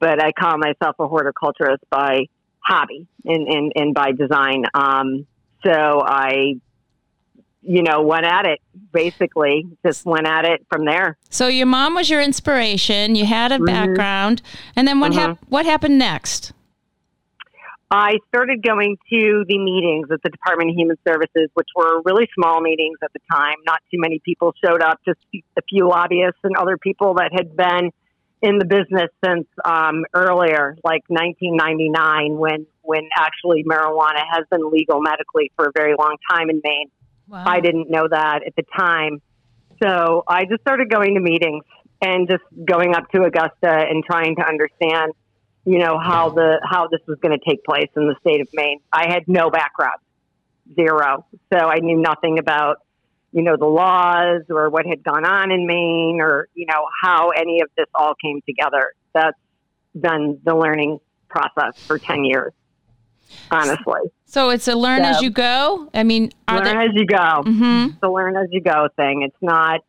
but 0.00 0.22
I 0.22 0.32
call 0.32 0.58
myself 0.58 0.96
a 0.98 1.06
horticulturist 1.06 1.84
by 1.90 2.26
hobby 2.58 3.06
and 3.24 3.46
and, 3.46 3.72
and 3.76 3.94
by 3.94 4.12
design. 4.12 4.64
Um, 4.74 5.26
so 5.62 5.70
I 5.70 6.60
you 7.62 7.82
know, 7.82 8.02
went 8.02 8.24
at 8.24 8.46
it 8.46 8.60
basically, 8.92 9.66
just 9.84 10.06
went 10.06 10.26
at 10.26 10.44
it 10.44 10.64
from 10.70 10.84
there. 10.84 11.16
So 11.28 11.46
your 11.46 11.66
mom 11.66 11.94
was 11.94 12.08
your 12.08 12.20
inspiration. 12.20 13.14
You 13.14 13.26
had 13.26 13.52
a 13.52 13.56
mm-hmm. 13.56 13.66
background, 13.66 14.42
and 14.76 14.88
then 14.88 15.00
what 15.00 15.12
mm-hmm. 15.12 15.20
hap- 15.20 15.38
What 15.48 15.66
happened 15.66 15.98
next? 15.98 16.52
I 17.92 18.18
started 18.28 18.62
going 18.62 18.96
to 19.10 19.44
the 19.48 19.58
meetings 19.58 20.08
at 20.12 20.22
the 20.22 20.30
Department 20.30 20.70
of 20.70 20.76
Human 20.76 20.96
Services, 21.06 21.50
which 21.54 21.66
were 21.74 22.00
really 22.02 22.28
small 22.38 22.60
meetings 22.60 22.98
at 23.02 23.12
the 23.12 23.18
time. 23.30 23.56
Not 23.66 23.80
too 23.90 23.98
many 23.98 24.20
people 24.24 24.54
showed 24.64 24.80
up, 24.80 25.00
just 25.04 25.18
a 25.34 25.62
few 25.68 25.88
lobbyists 25.88 26.38
and 26.44 26.56
other 26.56 26.78
people 26.78 27.14
that 27.14 27.30
had 27.32 27.56
been 27.56 27.90
in 28.42 28.58
the 28.58 28.64
business 28.64 29.10
since 29.24 29.46
um, 29.64 30.04
earlier, 30.14 30.76
like 30.82 31.02
1999, 31.08 32.36
when 32.38 32.66
when 32.82 33.08
actually 33.16 33.64
marijuana 33.64 34.22
has 34.30 34.44
been 34.50 34.70
legal 34.70 35.00
medically 35.00 35.52
for 35.56 35.66
a 35.66 35.72
very 35.74 35.94
long 35.98 36.16
time 36.30 36.50
in 36.50 36.60
Maine. 36.64 36.90
Wow. 37.28 37.44
I 37.46 37.60
didn't 37.60 37.90
know 37.90 38.08
that 38.08 38.40
at 38.44 38.56
the 38.56 38.64
time. 38.76 39.22
So 39.82 40.24
I 40.26 40.44
just 40.44 40.62
started 40.62 40.90
going 40.90 41.14
to 41.14 41.20
meetings 41.20 41.64
and 42.02 42.28
just 42.28 42.42
going 42.64 42.94
up 42.94 43.10
to 43.12 43.22
Augusta 43.22 43.68
and 43.68 44.04
trying 44.04 44.36
to 44.36 44.42
understand, 44.42 45.12
you 45.64 45.78
know, 45.78 45.98
how 45.98 46.30
the 46.30 46.60
how 46.68 46.88
this 46.88 47.00
was 47.06 47.18
going 47.20 47.38
to 47.38 47.44
take 47.48 47.62
place 47.64 47.88
in 47.96 48.08
the 48.08 48.16
state 48.20 48.40
of 48.40 48.48
Maine. 48.52 48.80
I 48.92 49.12
had 49.12 49.28
no 49.28 49.50
background, 49.50 49.98
zero. 50.74 51.26
So 51.52 51.58
I 51.58 51.78
knew 51.80 51.98
nothing 51.98 52.38
about, 52.38 52.78
you 53.32 53.42
know, 53.42 53.56
the 53.56 53.66
laws 53.66 54.42
or 54.50 54.70
what 54.70 54.86
had 54.86 55.02
gone 55.02 55.24
on 55.24 55.50
in 55.50 55.66
Maine 55.66 56.18
or, 56.20 56.48
you 56.54 56.66
know, 56.66 56.86
how 57.02 57.30
any 57.30 57.60
of 57.60 57.68
this 57.76 57.86
all 57.94 58.14
came 58.20 58.40
together. 58.46 58.92
That's 59.14 59.38
been 59.94 60.40
the 60.44 60.54
learning 60.54 60.98
process 61.28 61.78
for 61.86 61.98
10 61.98 62.24
years 62.24 62.52
honestly. 63.50 64.00
So 64.26 64.50
it's 64.50 64.68
a 64.68 64.74
learn 64.74 65.02
so, 65.02 65.10
as 65.10 65.22
you 65.22 65.30
go. 65.30 65.88
I 65.94 66.02
mean, 66.02 66.30
learn 66.48 66.64
there... 66.64 66.80
as 66.80 66.90
you 66.94 67.06
go. 67.06 67.16
Mm-hmm. 67.16 67.86
It's 67.92 68.02
a 68.02 68.08
learn 68.08 68.36
as 68.36 68.48
you 68.50 68.60
go 68.60 68.88
thing. 68.96 69.22
It's 69.22 69.36
not, 69.40 69.80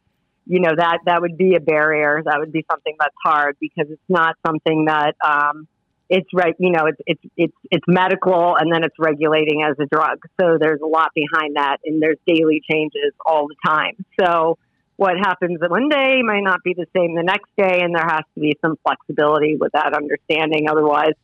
you 0.45 0.59
know, 0.59 0.71
that 0.75 0.99
that 1.05 1.21
would 1.21 1.37
be 1.37 1.55
a 1.55 1.59
barrier. 1.59 2.21
That 2.23 2.39
would 2.39 2.51
be 2.51 2.65
something 2.69 2.95
that's 2.99 3.15
hard 3.23 3.57
because 3.59 3.87
it's 3.91 4.01
not 4.09 4.35
something 4.45 4.85
that 4.85 5.15
um, 5.23 5.67
it's 6.11 6.27
right. 6.33 6.53
You 6.59 6.71
know, 6.71 6.87
it's 6.87 7.01
it's 7.07 7.33
it's 7.37 7.57
it's 7.71 7.85
medical, 7.87 8.55
and 8.57 8.71
then 8.71 8.83
it's 8.83 8.95
regulating 8.99 9.63
as 9.63 9.77
a 9.79 9.85
drug. 9.85 10.19
So 10.39 10.57
there's 10.59 10.81
a 10.81 10.85
lot 10.85 11.11
behind 11.15 11.55
that, 11.55 11.77
and 11.85 12.01
there's 12.01 12.17
daily 12.27 12.61
changes 12.69 13.13
all 13.25 13.47
the 13.47 13.55
time. 13.65 14.05
So 14.19 14.57
what 14.97 15.15
happens 15.17 15.59
one 15.65 15.87
day 15.87 16.21
might 16.21 16.43
not 16.43 16.59
be 16.63 16.73
the 16.73 16.85
same 16.95 17.15
the 17.15 17.23
next 17.23 17.49
day, 17.57 17.79
and 17.81 17.95
there 17.95 18.05
has 18.05 18.23
to 18.35 18.41
be 18.41 18.57
some 18.61 18.75
flexibility 18.85 19.55
with 19.55 19.71
that 19.71 19.93
understanding. 19.95 20.67
Otherwise, 20.69 21.15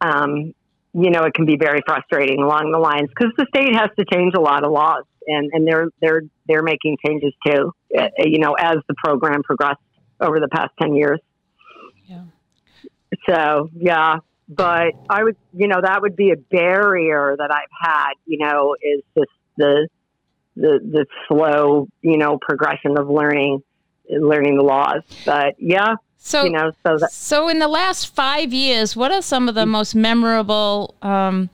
um, 0.00 0.54
you 0.94 1.10
know, 1.10 1.24
it 1.24 1.34
can 1.34 1.44
be 1.44 1.56
very 1.56 1.80
frustrating 1.84 2.40
along 2.40 2.70
the 2.70 2.78
lines 2.78 3.08
because 3.08 3.32
the 3.36 3.46
state 3.54 3.74
has 3.74 3.90
to 3.98 4.04
change 4.14 4.34
a 4.36 4.40
lot 4.40 4.64
of 4.64 4.70
laws, 4.70 5.04
and 5.26 5.50
and 5.52 5.66
they're 5.66 5.88
they're 6.00 6.22
they're 6.46 6.62
making 6.62 6.98
changes 7.04 7.34
too. 7.44 7.72
Uh, 7.98 8.08
you 8.18 8.38
know, 8.38 8.52
as 8.52 8.76
the 8.86 8.94
program 9.02 9.42
progressed 9.42 9.82
over 10.20 10.38
the 10.38 10.48
past 10.48 10.70
ten 10.80 10.94
years. 10.94 11.18
Yeah. 12.06 12.22
So 13.28 13.70
yeah, 13.74 14.18
but 14.48 14.94
I 15.08 15.22
would, 15.22 15.36
you 15.52 15.68
know, 15.68 15.80
that 15.80 16.02
would 16.02 16.16
be 16.16 16.30
a 16.30 16.36
barrier 16.36 17.36
that 17.38 17.50
I've 17.52 17.68
had. 17.80 18.12
You 18.26 18.38
know, 18.38 18.76
is 18.80 19.02
just 19.16 19.30
the 19.56 19.88
the 20.56 20.80
the 20.82 21.06
slow, 21.28 21.88
you 22.02 22.16
know, 22.16 22.38
progression 22.40 22.98
of 22.98 23.08
learning 23.08 23.62
learning 24.08 24.56
the 24.56 24.64
laws. 24.64 25.02
But 25.24 25.54
yeah, 25.58 25.94
so, 26.22 26.44
you 26.44 26.50
know, 26.50 26.70
so 26.86 26.98
that, 26.98 27.12
so 27.12 27.48
in 27.48 27.60
the 27.60 27.68
last 27.68 28.14
five 28.14 28.52
years, 28.52 28.94
what 28.94 29.10
are 29.10 29.22
some 29.22 29.48
of 29.48 29.54
the 29.54 29.64
most 29.64 29.94
memorable, 29.94 30.94
um, 31.00 31.48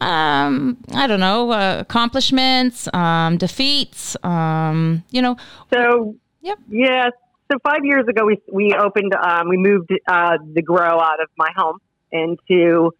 um, 0.00 0.78
I 0.92 1.06
don't 1.06 1.20
know, 1.20 1.52
uh, 1.52 1.78
accomplishments, 1.78 2.92
um, 2.92 3.36
defeats, 3.38 4.16
um, 4.24 5.04
you 5.10 5.22
know? 5.22 5.36
So, 5.72 6.16
yep. 6.42 6.58
Yeah. 6.68 7.10
So 7.50 7.58
five 7.64 7.84
years 7.84 8.06
ago, 8.08 8.24
we, 8.24 8.38
we 8.52 8.74
opened, 8.74 9.14
um, 9.14 9.48
we 9.48 9.56
moved 9.56 9.90
uh, 10.08 10.38
the 10.52 10.62
grow 10.62 11.00
out 11.00 11.20
of 11.20 11.28
my 11.36 11.50
home 11.56 11.78
into 12.12 12.92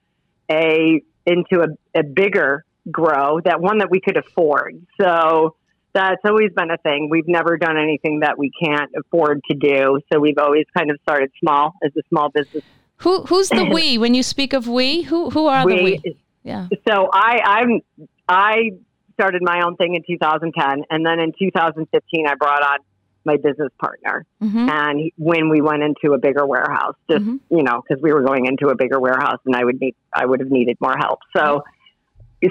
a, 0.50 1.02
into 1.26 1.62
a, 1.62 1.98
a 1.98 2.02
bigger 2.02 2.64
grow, 2.90 3.40
that 3.44 3.60
one 3.60 3.78
that 3.78 3.90
we 3.90 4.00
could 4.00 4.16
afford. 4.16 4.84
So, 5.00 5.54
that's 5.92 6.20
always 6.24 6.50
been 6.54 6.70
a 6.70 6.76
thing. 6.76 7.08
We've 7.10 7.26
never 7.26 7.56
done 7.56 7.76
anything 7.76 8.20
that 8.20 8.38
we 8.38 8.50
can't 8.62 8.90
afford 8.96 9.40
to 9.50 9.56
do. 9.56 10.00
So 10.12 10.20
we've 10.20 10.38
always 10.38 10.64
kind 10.76 10.90
of 10.90 10.98
started 11.02 11.30
small 11.40 11.74
as 11.82 11.90
a 11.96 12.02
small 12.08 12.30
business. 12.30 12.62
Who 12.98 13.22
who's 13.24 13.48
the 13.48 13.64
we 13.64 13.98
when 13.98 14.14
you 14.14 14.22
speak 14.22 14.52
of 14.52 14.68
we? 14.68 15.02
Who 15.02 15.30
who 15.30 15.46
are 15.46 15.64
we, 15.64 15.74
the 15.74 15.82
we? 15.82 16.16
Yeah. 16.44 16.68
So 16.86 17.08
I 17.12 17.40
I'm 17.44 17.80
I 18.28 18.70
started 19.14 19.42
my 19.42 19.62
own 19.64 19.76
thing 19.76 19.94
in 19.94 20.02
2010 20.06 20.84
and 20.90 21.04
then 21.04 21.18
in 21.18 21.32
2015 21.38 22.26
I 22.26 22.34
brought 22.34 22.62
on 22.62 22.78
my 23.24 23.36
business 23.36 23.70
partner 23.78 24.24
mm-hmm. 24.42 24.68
and 24.68 25.12
when 25.16 25.50
we 25.50 25.60
went 25.60 25.82
into 25.82 26.14
a 26.14 26.18
bigger 26.18 26.46
warehouse 26.46 26.94
just 27.10 27.22
mm-hmm. 27.22 27.36
you 27.54 27.62
know 27.62 27.82
because 27.82 28.02
we 28.02 28.12
were 28.12 28.22
going 28.22 28.46
into 28.46 28.68
a 28.68 28.76
bigger 28.76 28.98
warehouse 28.98 29.38
and 29.44 29.54
I 29.54 29.64
would 29.64 29.80
need 29.80 29.94
I 30.14 30.24
would 30.24 30.40
have 30.40 30.50
needed 30.50 30.76
more 30.80 30.96
help. 30.98 31.18
So 31.36 31.42
mm-hmm 31.42 31.70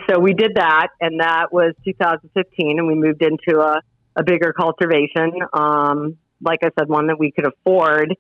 so 0.08 0.20
we 0.20 0.34
did 0.34 0.56
that, 0.56 0.90
and 1.02 1.20
that 1.20 1.52
was 1.52 1.74
2015, 1.84 2.78
and 2.78 2.88
we 2.88 2.94
moved 2.94 3.24
into 3.24 3.60
a, 3.60 3.82
a 4.16 4.24
bigger 4.24 4.54
cultivation. 4.54 5.32
Um, 5.52 6.18
like 6.42 6.60
I 6.64 6.70
said, 6.78 6.88
one 6.88 7.08
that 7.08 7.18
we 7.18 7.32
could 7.32 7.48
afford, 7.48 8.16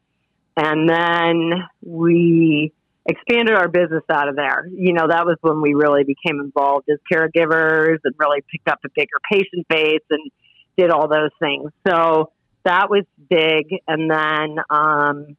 and 0.57 0.89
then 0.89 1.51
we 1.81 2.73
expanded 3.05 3.55
our 3.55 3.67
business 3.67 4.03
out 4.11 4.29
of 4.29 4.35
there. 4.35 4.67
You 4.71 4.93
know, 4.93 5.07
that 5.07 5.25
was 5.25 5.37
when 5.41 5.61
we 5.61 5.73
really 5.73 6.03
became 6.03 6.39
involved 6.39 6.89
as 6.89 6.97
caregivers 7.11 7.99
and 8.03 8.15
really 8.17 8.41
picked 8.51 8.67
up 8.67 8.79
a 8.83 8.89
bigger 8.95 9.19
patient 9.31 9.67
base 9.69 10.03
and 10.09 10.31
did 10.75 10.89
all 10.89 11.07
those 11.07 11.31
things. 11.39 11.71
So 11.87 12.31
that 12.65 12.89
was 12.89 13.05
big, 13.29 13.81
and 13.87 14.09
then. 14.09 14.59
Um, 14.69 15.37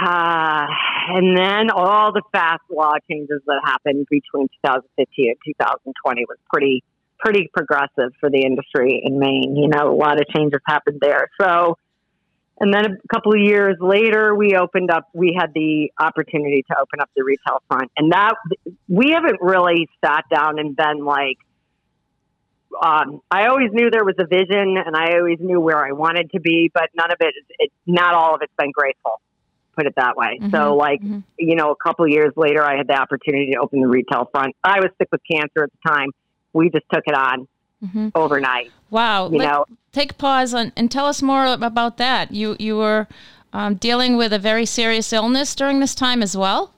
uh, 0.00 0.66
and 1.08 1.36
then 1.36 1.70
all 1.70 2.12
the 2.12 2.22
fast 2.32 2.62
law 2.70 2.92
changes 3.10 3.40
that 3.46 3.60
happened 3.64 4.06
between 4.10 4.48
2015 4.64 5.28
and 5.28 5.36
2020 5.44 6.24
was 6.28 6.38
pretty 6.52 6.84
pretty 7.18 7.50
progressive 7.52 8.12
for 8.20 8.30
the 8.30 8.42
industry 8.44 9.02
in 9.04 9.18
Maine. 9.18 9.56
You 9.56 9.68
know, 9.68 9.92
a 9.92 9.96
lot 9.96 10.20
of 10.20 10.28
changes 10.28 10.60
happened 10.66 11.00
there. 11.00 11.28
So, 11.40 11.76
and 12.60 12.72
then 12.72 12.84
a 12.84 13.08
couple 13.12 13.32
of 13.32 13.40
years 13.40 13.76
later, 13.80 14.34
we 14.34 14.56
opened 14.56 14.90
up. 14.90 15.08
We 15.14 15.36
had 15.38 15.52
the 15.54 15.90
opportunity 15.98 16.64
to 16.70 16.76
open 16.80 17.00
up 17.00 17.10
the 17.16 17.24
retail 17.24 17.62
front, 17.68 17.90
and 17.96 18.12
that 18.12 18.34
we 18.88 19.10
haven't 19.10 19.40
really 19.40 19.88
sat 20.04 20.24
down 20.32 20.58
and 20.58 20.76
been 20.76 21.04
like. 21.04 21.38
Um, 22.80 23.20
I 23.30 23.46
always 23.46 23.70
knew 23.72 23.90
there 23.90 24.04
was 24.04 24.14
a 24.18 24.26
vision, 24.26 24.76
and 24.76 24.94
I 24.96 25.18
always 25.18 25.38
knew 25.40 25.60
where 25.60 25.84
I 25.84 25.92
wanted 25.92 26.30
to 26.32 26.40
be, 26.40 26.70
but 26.72 26.90
none 26.94 27.10
of 27.10 27.16
it, 27.20 27.34
it 27.58 27.72
not 27.86 28.14
all 28.14 28.34
of 28.34 28.42
it's 28.42 28.52
been 28.56 28.70
graceful 28.70 29.20
put 29.78 29.86
it 29.86 29.94
that 29.96 30.16
way. 30.16 30.38
Mm-hmm. 30.40 30.54
So, 30.54 30.74
like, 30.74 31.00
mm-hmm. 31.00 31.20
you 31.38 31.54
know, 31.54 31.70
a 31.70 31.76
couple 31.76 32.06
years 32.08 32.32
later, 32.36 32.62
I 32.64 32.76
had 32.76 32.88
the 32.88 33.00
opportunity 33.00 33.52
to 33.52 33.60
open 33.60 33.80
the 33.80 33.86
retail 33.86 34.28
front. 34.32 34.56
I 34.64 34.80
was 34.80 34.90
sick 34.98 35.08
with 35.12 35.20
cancer 35.30 35.64
at 35.64 35.70
the 35.70 35.88
time. 35.88 36.08
We 36.52 36.68
just 36.70 36.84
took 36.92 37.04
it 37.06 37.14
on 37.14 37.46
mm-hmm. 37.82 38.08
overnight. 38.14 38.72
Wow. 38.90 39.30
You 39.30 39.38
Let, 39.38 39.48
know, 39.48 39.64
take 39.92 40.18
pause 40.18 40.52
on, 40.52 40.72
and 40.76 40.90
tell 40.90 41.06
us 41.06 41.22
more 41.22 41.46
about 41.46 41.96
that. 41.98 42.32
You 42.32 42.56
you 42.58 42.76
were 42.76 43.06
um, 43.52 43.76
dealing 43.76 44.16
with 44.16 44.32
a 44.32 44.38
very 44.38 44.66
serious 44.66 45.12
illness 45.12 45.54
during 45.54 45.78
this 45.78 45.94
time 45.94 46.22
as 46.22 46.36
well. 46.36 46.72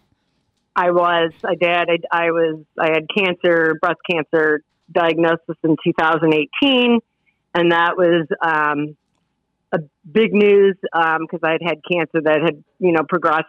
I 0.77 0.91
was. 0.91 1.33
I 1.45 1.55
did. 1.55 1.89
I, 2.13 2.27
I 2.27 2.31
was. 2.31 2.61
I 2.79 2.91
had 2.91 3.07
cancer, 3.17 3.79
breast 3.81 4.01
cancer 4.09 4.63
diagnosis 4.93 5.57
in 5.63 5.77
2018, 5.85 7.01
and 7.55 7.73
that 7.73 7.97
was 7.97 8.27
um, 8.43 8.97
a 9.73 9.79
big 10.11 10.33
news 10.33 10.77
because 10.81 11.19
um, 11.23 11.39
I 11.43 11.53
had 11.53 11.63
had 11.63 11.79
cancer 11.91 12.21
that 12.23 12.41
had 12.43 12.65
you 12.79 12.93
know 12.93 13.03
progressed 13.09 13.47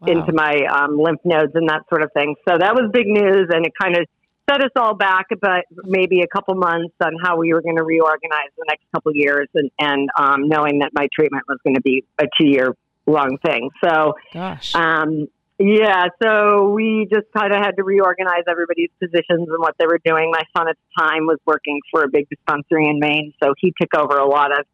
wow. 0.00 0.08
into 0.08 0.32
my 0.32 0.64
um, 0.70 0.98
lymph 0.98 1.20
nodes 1.24 1.52
and 1.54 1.68
that 1.68 1.82
sort 1.88 2.02
of 2.02 2.12
thing. 2.12 2.34
So 2.48 2.56
that 2.58 2.74
was 2.74 2.90
big 2.92 3.06
news, 3.06 3.48
and 3.50 3.66
it 3.66 3.72
kind 3.80 3.96
of 3.96 4.06
set 4.48 4.62
us 4.62 4.70
all 4.76 4.94
back 4.94 5.26
about 5.32 5.64
maybe 5.84 6.22
a 6.22 6.26
couple 6.26 6.54
months 6.54 6.94
on 7.04 7.12
how 7.22 7.36
we 7.36 7.52
were 7.52 7.60
going 7.60 7.76
to 7.76 7.82
reorganize 7.82 8.50
the 8.56 8.64
next 8.68 8.84
couple 8.94 9.12
years, 9.14 9.48
and, 9.54 9.70
and 9.78 10.08
um, 10.18 10.48
knowing 10.48 10.80
that 10.80 10.90
my 10.94 11.08
treatment 11.12 11.44
was 11.48 11.58
going 11.64 11.74
to 11.74 11.82
be 11.82 12.04
a 12.18 12.24
two 12.40 12.48
year 12.48 12.74
long 13.06 13.38
thing. 13.44 13.70
So, 13.82 14.14
gosh. 14.32 14.74
Um, 14.74 15.28
yeah, 15.58 16.06
so 16.22 16.70
we 16.70 17.08
just 17.12 17.26
kind 17.36 17.52
of 17.52 17.58
had 17.58 17.72
to 17.72 17.82
reorganize 17.82 18.44
everybody's 18.48 18.90
positions 19.00 19.48
and 19.48 19.58
what 19.58 19.74
they 19.78 19.86
were 19.86 19.98
doing. 20.04 20.30
My 20.30 20.42
son 20.56 20.68
at 20.68 20.76
the 20.76 21.02
time 21.02 21.26
was 21.26 21.38
working 21.46 21.80
for 21.90 22.04
a 22.04 22.08
big 22.08 22.28
dispensary 22.28 22.86
in 22.88 23.00
Maine, 23.00 23.32
so 23.42 23.54
he 23.58 23.72
took 23.80 23.94
over 23.96 24.16
a 24.16 24.26
lot 24.28 24.52
of 24.52 24.66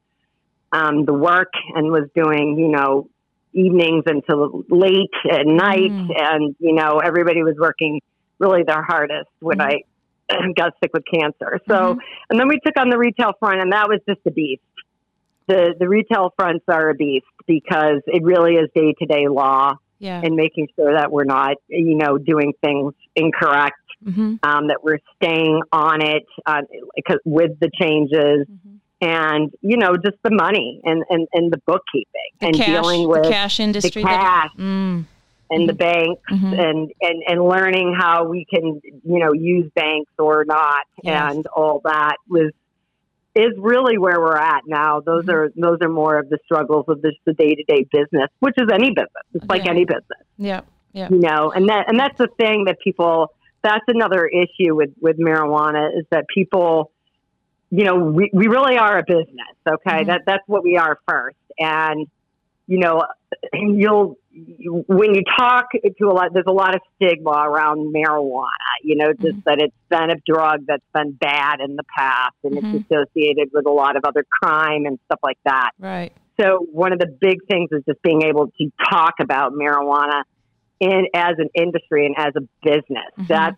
um, 0.72 1.04
the 1.06 1.14
work 1.14 1.52
and 1.74 1.90
was 1.90 2.08
doing, 2.14 2.58
you 2.58 2.68
know, 2.68 3.08
evenings 3.54 4.02
until 4.06 4.64
late 4.68 5.14
at 5.30 5.46
night. 5.46 5.92
Mm. 5.92 6.20
And, 6.20 6.56
you 6.58 6.74
know, 6.74 6.98
everybody 6.98 7.42
was 7.42 7.54
working 7.58 8.00
really 8.38 8.64
their 8.64 8.82
hardest 8.82 9.30
when 9.38 9.58
Mhm. 9.58 9.82
I 10.28 10.52
got 10.56 10.74
sick 10.82 10.90
with 10.92 11.04
cancer. 11.06 11.60
So, 11.68 11.94
Mhm. 11.94 11.98
and 12.28 12.40
then 12.40 12.48
we 12.48 12.58
took 12.58 12.76
on 12.78 12.90
the 12.90 12.98
retail 12.98 13.32
front, 13.38 13.60
and 13.60 13.72
that 13.72 13.88
was 13.88 14.00
just 14.08 14.20
a 14.26 14.30
beast. 14.32 14.62
The, 15.46 15.74
the 15.78 15.88
retail 15.88 16.32
fronts 16.36 16.64
are 16.68 16.90
a 16.90 16.94
beast 16.94 17.26
because 17.46 18.02
it 18.06 18.22
really 18.22 18.54
is 18.54 18.68
day 18.74 18.94
to 18.98 19.06
day 19.06 19.28
law 19.28 19.76
Yeah. 19.98 20.20
and 20.22 20.34
making 20.34 20.68
sure 20.76 20.92
that 20.94 21.10
we're 21.12 21.24
not, 21.24 21.56
you 21.68 21.94
know, 21.96 22.18
doing 22.18 22.52
things 22.62 22.92
incorrect, 23.16 23.76
hmm 24.04 24.34
um, 24.42 24.66
that 24.68 24.78
we're 24.82 24.98
staying 25.16 25.62
on 25.72 26.02
it 26.02 26.24
uh, 26.46 26.62
with 27.24 27.58
the 27.60 27.70
changes 27.80 28.46
Mhm. 28.46 28.78
and, 29.00 29.50
you 29.62 29.76
know, 29.78 29.96
just 29.96 30.16
the 30.22 30.30
money 30.30 30.80
and, 30.84 31.04
and, 31.08 31.26
and 31.32 31.52
the 31.52 31.58
bookkeeping 31.66 32.30
The 32.40 32.46
and 32.48 32.56
cash, 32.56 32.66
dealing 32.66 33.08
with 33.08 33.22
the 33.22 33.30
cash 33.30 33.56
the 33.58 33.62
industry. 33.62 34.02
that- 34.02 34.20
cash 34.20 34.50
Mm, 34.58 35.04
and 35.50 35.68
the 35.68 35.72
banks 35.74 36.22
Mhm. 36.30 36.58
and, 36.58 36.92
and, 37.00 37.22
and 37.28 37.44
learning 37.44 37.94
how 37.98 38.24
we 38.24 38.44
can, 38.44 38.80
you 38.84 39.18
know, 39.20 39.32
use 39.32 39.70
banks 39.74 40.10
or 40.18 40.44
not 40.44 40.84
Yes. 41.02 41.34
and 41.34 41.46
all 41.48 41.80
that 41.84 42.16
was 42.28 42.50
is 43.34 43.52
really 43.58 43.98
where 43.98 44.20
we're 44.20 44.36
at 44.36 44.62
now. 44.66 45.00
Those 45.00 45.24
Mhm. 45.24 45.32
are 45.34 45.52
those 45.56 45.78
are 45.82 45.88
more 45.88 46.18
of 46.18 46.28
the 46.28 46.38
struggles 46.44 46.84
of 46.88 47.02
this, 47.02 47.14
the 47.24 47.32
day 47.34 47.54
to 47.54 47.62
day 47.64 47.84
business, 47.92 48.28
which 48.40 48.54
is 48.58 48.68
any 48.72 48.90
business. 48.90 49.24
It's 49.34 49.44
like 49.48 49.64
Yeah. 49.64 49.70
any 49.70 49.84
business 49.84 50.22
yeah. 50.36 50.60
Yeah. 50.92 51.08
you 51.10 51.18
know 51.18 51.50
and 51.54 51.68
that 51.68 51.88
and 51.88 51.98
that's 51.98 52.16
the 52.18 52.28
thing 52.38 52.64
that 52.66 52.78
people 52.80 53.32
that's 53.62 53.84
another 53.88 54.26
issue 54.26 54.74
with 54.74 54.90
with 55.00 55.18
marijuana 55.18 55.96
is 55.98 56.04
that 56.10 56.26
people 56.32 56.92
you 57.70 57.84
know 57.84 57.96
we, 57.96 58.30
we 58.32 58.46
really 58.46 58.76
are 58.78 58.98
a 58.98 59.02
business 59.04 59.56
okay 59.68 60.02
Mhm. 60.02 60.06
that 60.06 60.22
that's 60.26 60.44
what 60.46 60.62
we 60.62 60.76
are 60.76 60.98
first 61.08 61.36
and 61.58 62.06
you 62.68 62.78
know 62.78 63.02
you'll 63.52 64.16
when 64.86 65.14
you 65.14 65.22
talk 65.38 65.66
to 65.72 66.04
a 66.06 66.12
lot 66.12 66.32
there's 66.32 66.44
a 66.48 66.52
lot 66.52 66.74
of 66.74 66.80
stigma 66.96 67.30
around 67.30 67.92
marijuana 67.94 68.46
you 68.82 68.96
know 68.96 69.12
just 69.12 69.44
that 69.44 69.58
it's 69.60 69.74
been 69.88 70.10
a 70.10 70.16
drug 70.26 70.60
that's 70.66 70.84
been 70.92 71.12
bad 71.12 71.60
in 71.60 71.76
the 71.76 71.84
past 71.96 72.34
and 72.44 72.54
Mhm. 72.56 72.74
it's 72.74 72.90
associated 72.90 73.50
with 73.52 73.66
a 73.66 73.70
lot 73.70 73.96
of 73.96 74.04
other 74.04 74.24
crime 74.42 74.86
and 74.86 74.98
stuff 75.06 75.20
like 75.22 75.38
that 75.44 75.70
Right. 75.78 76.12
so 76.40 76.66
one 76.72 76.92
of 76.92 76.98
the 76.98 77.06
big 77.06 77.38
things 77.48 77.68
is 77.72 77.82
just 77.88 78.02
being 78.02 78.22
able 78.22 78.50
to 78.58 78.70
talk 78.90 79.14
about 79.20 79.52
marijuana 79.52 80.22
in 80.80 81.06
as 81.14 81.34
an 81.38 81.48
industry 81.54 82.04
and 82.06 82.14
as 82.18 82.34
a 82.36 82.40
business. 82.62 83.12
Mhm. 83.18 83.28
That's 83.28 83.56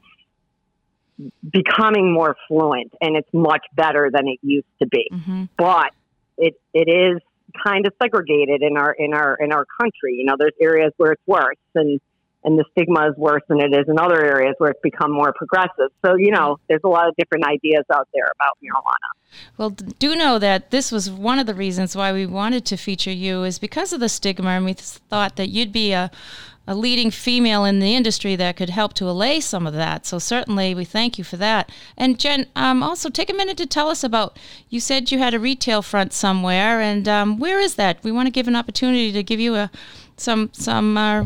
becoming 1.51 2.13
more 2.13 2.37
fluent 2.47 2.93
and 3.01 3.17
it's 3.17 3.33
much 3.33 3.65
better 3.75 4.11
than 4.13 4.29
it 4.29 4.39
used 4.43 4.67
to 4.81 4.87
be. 4.87 5.09
hmm 5.11 5.45
But 5.57 5.93
it 6.37 6.55
it 6.75 6.89
is 6.89 7.23
kind 7.65 7.87
of 7.87 7.93
segregated 8.03 8.63
in 8.63 8.77
our 8.77 8.93
in 8.93 9.15
our 9.15 9.37
in 9.37 9.53
our 9.53 9.65
country. 9.81 10.15
You 10.15 10.25
know, 10.25 10.37
there's 10.39 10.55
areas 10.61 10.93
where 10.97 11.13
it's 11.13 11.23
worse 11.27 11.57
and 11.75 12.01
and 12.47 12.57
the 12.57 12.65
stigma 12.71 13.09
is 13.09 13.17
worse 13.17 13.43
than 13.49 13.61
it 13.61 13.73
is 13.75 13.89
in 13.89 13.99
other 13.99 14.25
areas 14.25 14.55
where 14.59 14.71
it's 14.71 14.81
become 14.81 15.13
more 15.13 15.33
progressive. 15.33 15.91
So, 16.05 16.15
you 16.15 16.31
know, 16.31 16.59
there's 16.69 16.81
a 16.85 16.89
lot 16.89 17.09
of 17.09 17.17
different 17.17 17.45
ideas 17.45 17.85
out 17.93 18.09
there 18.15 18.31
about 18.37 18.57
marijuana. 18.63 19.41
Well, 19.59 19.71
do 19.71 20.15
know 20.15 20.39
that 20.39 20.71
this 20.71 20.93
was 20.93 21.11
one 21.11 21.41
of 21.41 21.47
the 21.47 21.55
reasons 21.55 21.97
why 21.97 22.13
we 22.13 22.25
wanted 22.25 22.65
to 22.67 22.77
feature 22.77 23.11
you 23.11 23.43
is 23.43 23.59
because 23.59 23.93
of 23.93 23.99
the 23.99 24.09
stigma, 24.09 24.51
and 24.51 24.65
we 24.65 24.75
thought 24.75 25.35
that 25.35 25.49
you'd 25.49 25.73
be 25.73 25.91
a, 25.91 26.09
a 26.69 26.77
leading 26.77 27.11
female 27.11 27.65
in 27.65 27.81
the 27.81 27.97
industry 27.97 28.37
that 28.37 28.57
could 28.57 28.71
help 28.71 28.95
to 28.95 29.11
allay 29.11 29.41
some 29.41 29.67
of 29.67 29.75
that. 29.75 30.07
So 30.07 30.21
certainly, 30.21 30.73
we 30.73 30.85
thank 30.85 31.19
you 31.19 31.25
for 31.25 31.37
that. 31.39 31.71
And 31.97 32.17
Jen, 32.17 32.47
um, 32.55 32.81
also 32.81 33.11
take 33.11 33.29
a 33.29 33.35
minute 33.35 33.57
to 33.57 33.67
tell 33.67 33.89
us 33.89 34.05
about. 34.05 34.39
You 34.71 34.79
said 34.79 35.11
you 35.11 35.19
had 35.19 35.35
a 35.35 35.41
retail 35.41 35.83
front 35.83 36.13
somewhere, 36.13 36.81
and 36.81 37.09
um, 37.09 37.39
where 37.41 37.59
is 37.59 37.75
that? 37.75 38.03
We 38.05 38.13
want 38.13 38.29
to 38.29 38.33
give 38.33 38.47
an 38.47 38.57
opportunity 38.57 39.11
to 39.11 39.23
give 39.25 39.41
you 39.41 39.57
a 39.57 39.71
some 40.17 40.51
some 40.53 40.97
uh, 40.97 41.25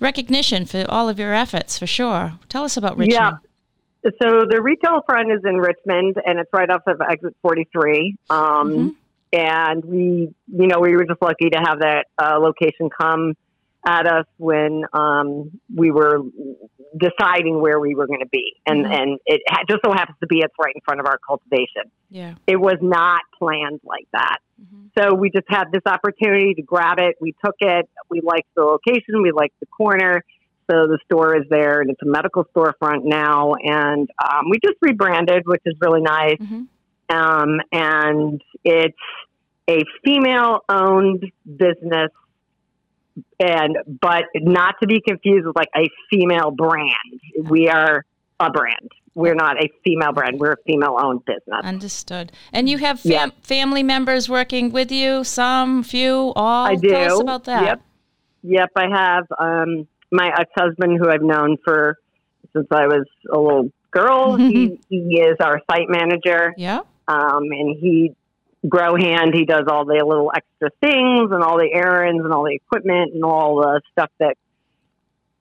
recognition 0.00 0.66
for 0.66 0.84
all 0.88 1.08
of 1.08 1.18
your 1.18 1.32
efforts, 1.34 1.78
for 1.78 1.86
sure. 1.86 2.34
Tell 2.48 2.64
us 2.64 2.76
about 2.76 2.96
Richmond. 2.96 3.12
Yeah. 3.12 4.10
So 4.22 4.44
the 4.48 4.60
retail 4.60 5.00
front 5.06 5.32
is 5.32 5.40
in 5.44 5.56
Richmond, 5.56 6.16
and 6.26 6.38
it's 6.38 6.50
right 6.52 6.68
off 6.68 6.82
of 6.86 7.00
exit 7.00 7.34
43. 7.42 8.16
Um, 8.28 8.72
Mhm. 8.72 8.94
And 9.32 9.84
we, 9.84 10.32
you 10.46 10.66
know, 10.68 10.78
we 10.78 10.94
were 10.94 11.04
just 11.04 11.20
lucky 11.20 11.50
to 11.50 11.58
have 11.58 11.80
that 11.80 12.06
uh, 12.22 12.38
location 12.38 12.88
come 12.88 13.34
at 13.86 14.06
us 14.06 14.26
when 14.38 14.84
um, 14.92 15.50
we 15.74 15.90
were 15.90 16.20
deciding 16.96 17.60
where 17.60 17.78
we 17.80 17.94
were 17.94 18.06
going 18.06 18.20
to 18.20 18.28
be, 18.28 18.54
and 18.66 18.84
Mhm. 18.86 18.94
and 18.94 19.20
it 19.26 19.42
ha- 19.48 19.64
just 19.68 19.80
so 19.84 19.92
happens 19.92 20.16
to 20.20 20.26
be 20.26 20.38
it's 20.38 20.54
right 20.58 20.74
in 20.74 20.80
front 20.82 21.00
of 21.00 21.06
our 21.06 21.18
cultivation. 21.18 21.90
Yeah. 22.08 22.34
It 22.46 22.60
was 22.60 22.78
not 22.80 23.22
planned 23.38 23.80
like 23.84 24.06
that. 24.12 24.38
Mhm. 24.60 24.90
So 24.98 25.14
we 25.14 25.30
just 25.30 25.46
had 25.48 25.72
this 25.72 25.82
opportunity 25.86 26.54
to 26.54 26.62
grab 26.62 26.98
it. 26.98 27.16
We 27.20 27.34
took 27.44 27.56
it. 27.60 27.88
We 28.08 28.20
liked 28.20 28.48
the 28.54 28.62
location. 28.64 29.22
We 29.22 29.32
liked 29.32 29.58
the 29.60 29.66
corner. 29.66 30.24
So 30.70 30.86
the 30.86 30.98
store 31.04 31.36
is 31.36 31.46
there, 31.50 31.80
and 31.82 31.90
it's 31.90 32.00
a 32.00 32.06
medical 32.06 32.44
storefront 32.56 33.04
now. 33.04 33.52
And 33.62 34.08
um, 34.24 34.48
we 34.48 34.58
just 34.64 34.76
rebranded, 34.80 35.42
which 35.46 35.62
is 35.66 35.74
really 35.80 36.00
nice. 36.00 36.38
Mhm. 36.38 36.68
Um, 37.10 37.60
and 37.70 38.40
it's 38.64 38.96
a 39.68 39.82
female-owned 40.04 41.30
business, 41.44 42.10
and 43.40 43.76
but 44.00 44.24
not 44.36 44.76
to 44.80 44.86
be 44.86 45.00
confused 45.06 45.46
with 45.46 45.56
like 45.56 45.68
a 45.76 45.88
female 46.10 46.50
brand. 46.50 47.20
We 47.42 47.68
are 47.68 48.04
a 48.40 48.50
brand. 48.50 48.90
We're 49.16 49.34
not 49.36 49.62
a 49.62 49.68
female 49.84 50.12
brand. 50.12 50.40
We're 50.40 50.52
a 50.54 50.56
female-owned 50.66 51.24
business. 51.24 51.60
Understood. 51.62 52.32
And 52.52 52.68
you 52.68 52.78
have 52.78 52.98
fam- 52.98 53.12
Yeah. 53.12 53.26
family 53.42 53.84
members 53.84 54.28
working 54.28 54.72
with 54.72 54.90
you, 54.90 55.22
some, 55.22 55.84
few, 55.84 56.32
all? 56.34 56.66
I 56.66 56.74
do. 56.74 56.88
Tell 56.88 57.14
us 57.14 57.20
about 57.20 57.44
that. 57.44 57.62
Yep. 57.64 57.82
Yep, 58.42 58.70
I 58.74 58.86
have 58.92 59.26
um, 59.38 59.86
my 60.10 60.32
ex-husband 60.36 60.98
who 60.98 61.08
I've 61.10 61.22
known 61.22 61.58
for 61.64 61.96
since 62.52 62.66
I 62.72 62.86
was 62.88 63.06
a 63.32 63.38
little 63.38 63.70
girl. 63.92 64.34
he, 64.36 64.80
he 64.88 65.20
is 65.20 65.36
our 65.40 65.60
site 65.70 65.88
manager, 65.88 66.52
Yeah. 66.56 66.80
um, 67.06 67.44
and 67.52 67.76
he 67.78 68.16
grow 68.68 68.96
hand. 68.96 69.34
He 69.34 69.44
does 69.44 69.64
all 69.68 69.84
the 69.84 70.02
little 70.06 70.30
extra 70.34 70.70
things 70.80 71.30
and 71.32 71.42
all 71.42 71.58
the 71.58 71.70
errands 71.72 72.24
and 72.24 72.32
all 72.32 72.44
the 72.44 72.54
equipment 72.54 73.12
and 73.14 73.24
all 73.24 73.56
the 73.56 73.80
stuff 73.92 74.10
that 74.20 74.36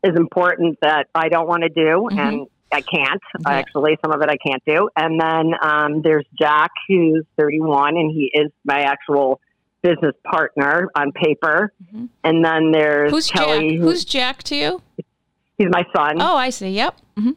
is 0.04 0.16
important 0.16 0.78
that 0.82 1.08
I 1.16 1.30
don't 1.30 1.48
want 1.48 1.64
to 1.64 1.70
do 1.70 2.10
Mhm. 2.12 2.18
and 2.20 2.48
I 2.72 2.82
can't. 2.82 3.22
Yeah. 3.40 3.54
Actually, 3.54 3.98
some 4.04 4.12
of 4.12 4.22
it 4.22 4.30
I 4.30 4.38
can't 4.38 4.64
do. 4.66 4.90
And 4.98 5.22
then 5.22 5.54
um, 5.62 6.02
there's 6.02 6.26
Jack, 6.38 6.72
who's 6.88 7.24
31, 7.38 7.96
and 7.98 8.12
he 8.12 8.32
is 8.34 8.52
my 8.66 8.82
actual 8.82 9.40
business 9.84 10.16
partner 10.26 10.90
on 10.96 11.12
paper. 11.12 11.72
Mhm. 11.94 12.10
And 12.24 12.44
then 12.44 12.72
there's 12.72 13.12
Who's 13.12 13.30
Kelly, 13.30 13.70
Jack? 13.72 13.80
who- 13.80 13.84
Who's 13.86 14.06
Jack 14.06 14.44
to 14.44 14.56
you? 14.56 14.82
he's 15.58 15.68
my 15.70 15.86
son, 15.96 16.20
Oh, 16.20 16.36
I 16.36 16.50
see. 16.50 16.70
Yep. 16.70 16.96
hmm 17.18 17.32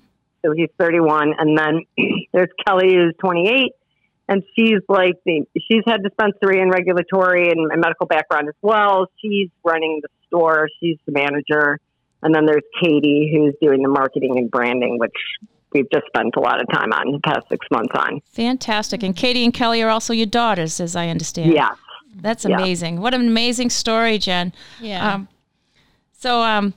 so 0.45 0.53
he's 0.53 0.71
31. 0.79 1.35
And 1.39 1.59
then 1.59 1.81
there's 2.33 2.51
Kelly, 2.67 2.95
who's 2.95 3.15
28, 3.19 3.73
and 4.29 4.43
she's 4.57 4.81
like 4.89 5.15
the 5.25 5.47
she's 5.71 5.83
had 5.87 6.03
dispensary 6.03 6.61
and 6.61 6.71
regulatory 6.73 7.51
and, 7.51 7.71
and 7.71 7.81
medical 7.81 8.07
background 8.07 8.49
as 8.49 8.55
well. 8.63 9.07
She's 9.21 9.49
running 9.65 10.01
the 10.03 10.09
store. 10.27 10.69
She's 10.81 10.97
the 11.07 11.13
manager. 11.13 11.79
And 12.23 12.35
then 12.35 12.47
there's 12.47 12.65
Katie, 12.83 13.31
who's 13.33 13.55
doing 13.61 13.83
the 13.83 13.89
marketing 13.89 14.37
and 14.39 14.51
branding, 14.51 14.99
which 14.99 15.15
we've 15.73 15.89
just 15.93 16.07
spent 16.07 16.35
a 16.37 16.41
lot 16.41 16.61
of 16.61 16.67
time 16.73 16.93
on 16.93 17.13
the 17.13 17.21
past 17.21 17.47
six 17.49 17.65
months 17.71 17.93
on. 17.95 18.21
Fantastic. 18.33 19.03
And 19.03 19.15
Katie 19.15 19.45
and 19.45 19.53
Kelly 19.55 19.83
are 19.83 19.91
also 19.91 20.13
your 20.13 20.27
daughters, 20.27 20.81
as 20.81 20.97
I 20.97 21.09
understand. 21.09 21.53
Yeah. 21.53 21.71
That's 22.17 22.45
Yeah. 22.47 22.57
amazing. 22.57 23.01
What 23.01 23.15
an 23.15 23.21
amazing 23.27 23.71
story, 23.71 24.19
Jen. 24.19 24.53
Yeah. 24.81 25.15
Um, 25.15 25.29
so 26.13 26.41
um, 26.43 26.73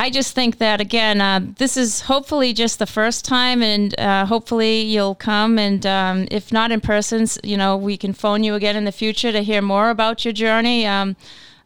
I 0.00 0.08
just 0.08 0.34
think 0.34 0.56
that 0.56 0.80
again, 0.80 1.20
uh, 1.20 1.40
this 1.58 1.76
is 1.76 2.00
hopefully 2.00 2.54
just 2.54 2.78
the 2.78 2.86
first 2.86 3.22
time, 3.22 3.62
and 3.62 3.94
uh, 4.00 4.24
hopefully 4.24 4.80
you'll 4.80 5.14
come. 5.14 5.58
And 5.58 5.84
um, 5.84 6.26
if 6.30 6.50
not 6.50 6.72
in 6.72 6.80
person, 6.80 7.26
you 7.44 7.58
know, 7.58 7.76
we 7.76 7.98
can 7.98 8.14
phone 8.14 8.42
you 8.42 8.54
again 8.54 8.76
in 8.76 8.86
the 8.86 8.92
future 8.92 9.30
to 9.30 9.42
hear 9.42 9.60
more 9.60 9.90
about 9.90 10.24
your 10.24 10.32
journey. 10.32 10.86
Um, 10.86 11.16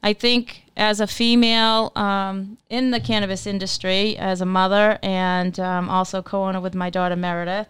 I 0.03 0.15
think 0.15 0.65
as 0.77 0.99
a 0.99 1.07
female 1.07 1.93
um, 1.95 2.59
in 2.69 2.91
the 2.91 2.99
cannabis 2.99 3.47
industry, 3.47 4.17
as 4.17 4.41
a 4.41 4.47
mother, 4.47 4.99
and 5.01 5.61
um, 5.61 5.89
also 5.89 6.21
co-owner 6.21 6.61
with 6.61 6.75
my 6.75 6.91
daughter 6.91 7.15
Meredith, 7.15 7.69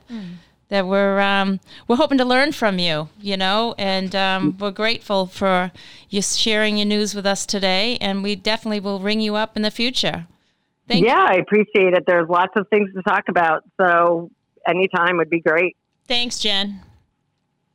that 0.70 0.86
we're 0.86 1.20
um, 1.20 1.60
we're 1.86 1.96
hoping 1.96 2.16
to 2.16 2.24
learn 2.24 2.52
from 2.52 2.78
you, 2.78 3.10
you 3.20 3.36
know, 3.36 3.74
and 3.76 4.16
um, 4.16 4.56
we're 4.58 4.70
grateful 4.70 5.26
for 5.26 5.72
you 6.08 6.22
sharing 6.22 6.78
your 6.78 6.86
news 6.86 7.14
with 7.14 7.26
us 7.26 7.44
today, 7.44 7.98
and 8.00 8.22
we 8.22 8.34
definitely 8.34 8.80
will 8.80 9.00
ring 9.00 9.20
you 9.20 9.34
up 9.34 9.56
in 9.56 9.62
the 9.62 9.70
future. 9.70 10.26
Thank 10.86 11.04
yeah, 11.04 11.24
I 11.28 11.34
appreciate 11.34 11.94
it. 11.94 12.04
There's 12.06 12.28
lots 12.28 12.52
of 12.56 12.68
things 12.68 12.92
to 12.94 13.02
talk 13.02 13.24
about. 13.28 13.64
So 13.80 14.30
anytime 14.66 15.16
would 15.16 15.30
be 15.30 15.40
great. 15.40 15.76
Thanks, 16.06 16.38
Jen. 16.38 16.80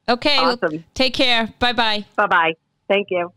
Okay, 0.08 0.38
well, 0.40 0.58
Awesome. 0.64 0.84
take 0.94 1.14
care. 1.14 1.54
Bye 1.60 1.74
bye. 1.74 2.06
Bye 2.16 2.28
bye. 2.28 2.54
Thank 2.88 3.08
you. 3.12 3.32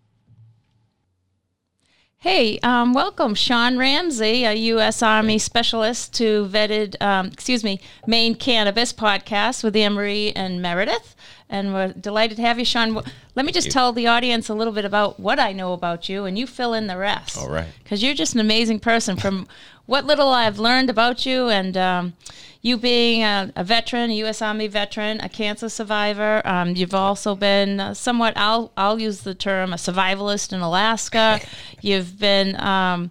Hey, 2.18 2.60
um, 2.60 2.94
welcome, 2.94 3.34
Sean 3.34 3.78
Ramsey, 3.78 4.44
a 4.44 4.52
U.S. 4.54 5.02
Army 5.02 5.38
specialist 5.38 6.14
to 6.14 6.46
vetted, 6.46 6.94
um, 7.02 7.26
excuse 7.26 7.64
me, 7.64 7.80
Maine 8.06 8.36
Cannabis 8.36 8.92
podcast 8.92 9.64
with 9.64 9.74
Anne 9.74 9.94
Marie 9.94 10.30
and 10.36 10.62
Meredith. 10.62 11.16
And 11.52 11.74
we're 11.74 11.92
delighted 11.92 12.36
to 12.38 12.42
have 12.42 12.58
you, 12.58 12.64
Sean. 12.64 12.94
Let 13.34 13.44
me 13.44 13.52
just 13.52 13.70
tell 13.70 13.92
the 13.92 14.06
audience 14.06 14.48
a 14.48 14.54
little 14.54 14.72
bit 14.72 14.86
about 14.86 15.20
what 15.20 15.38
I 15.38 15.52
know 15.52 15.74
about 15.74 16.08
you, 16.08 16.24
and 16.24 16.38
you 16.38 16.46
fill 16.46 16.72
in 16.72 16.86
the 16.86 16.96
rest. 16.96 17.36
All 17.36 17.50
right. 17.50 17.68
Because 17.84 18.02
you're 18.02 18.14
just 18.14 18.32
an 18.34 18.40
amazing 18.40 18.80
person. 18.80 19.16
From 19.18 19.46
what 19.86 20.06
little 20.06 20.30
I've 20.30 20.58
learned 20.58 20.88
about 20.88 21.26
you, 21.26 21.50
and 21.50 21.76
um, 21.76 22.14
you 22.62 22.78
being 22.78 23.22
a, 23.22 23.52
a 23.54 23.64
veteran, 23.64 24.10
a 24.10 24.14
U.S. 24.14 24.40
Army 24.40 24.66
veteran, 24.66 25.20
a 25.20 25.28
cancer 25.28 25.68
survivor, 25.68 26.40
um, 26.46 26.74
you've 26.74 26.94
also 26.94 27.34
been 27.34 27.80
uh, 27.80 27.92
somewhat. 27.92 28.32
I'll 28.34 28.72
I'll 28.74 28.98
use 28.98 29.20
the 29.20 29.34
term 29.34 29.74
a 29.74 29.76
survivalist 29.76 30.54
in 30.54 30.60
Alaska. 30.60 31.38
you've 31.82 32.18
been. 32.18 32.58
Um, 32.58 33.10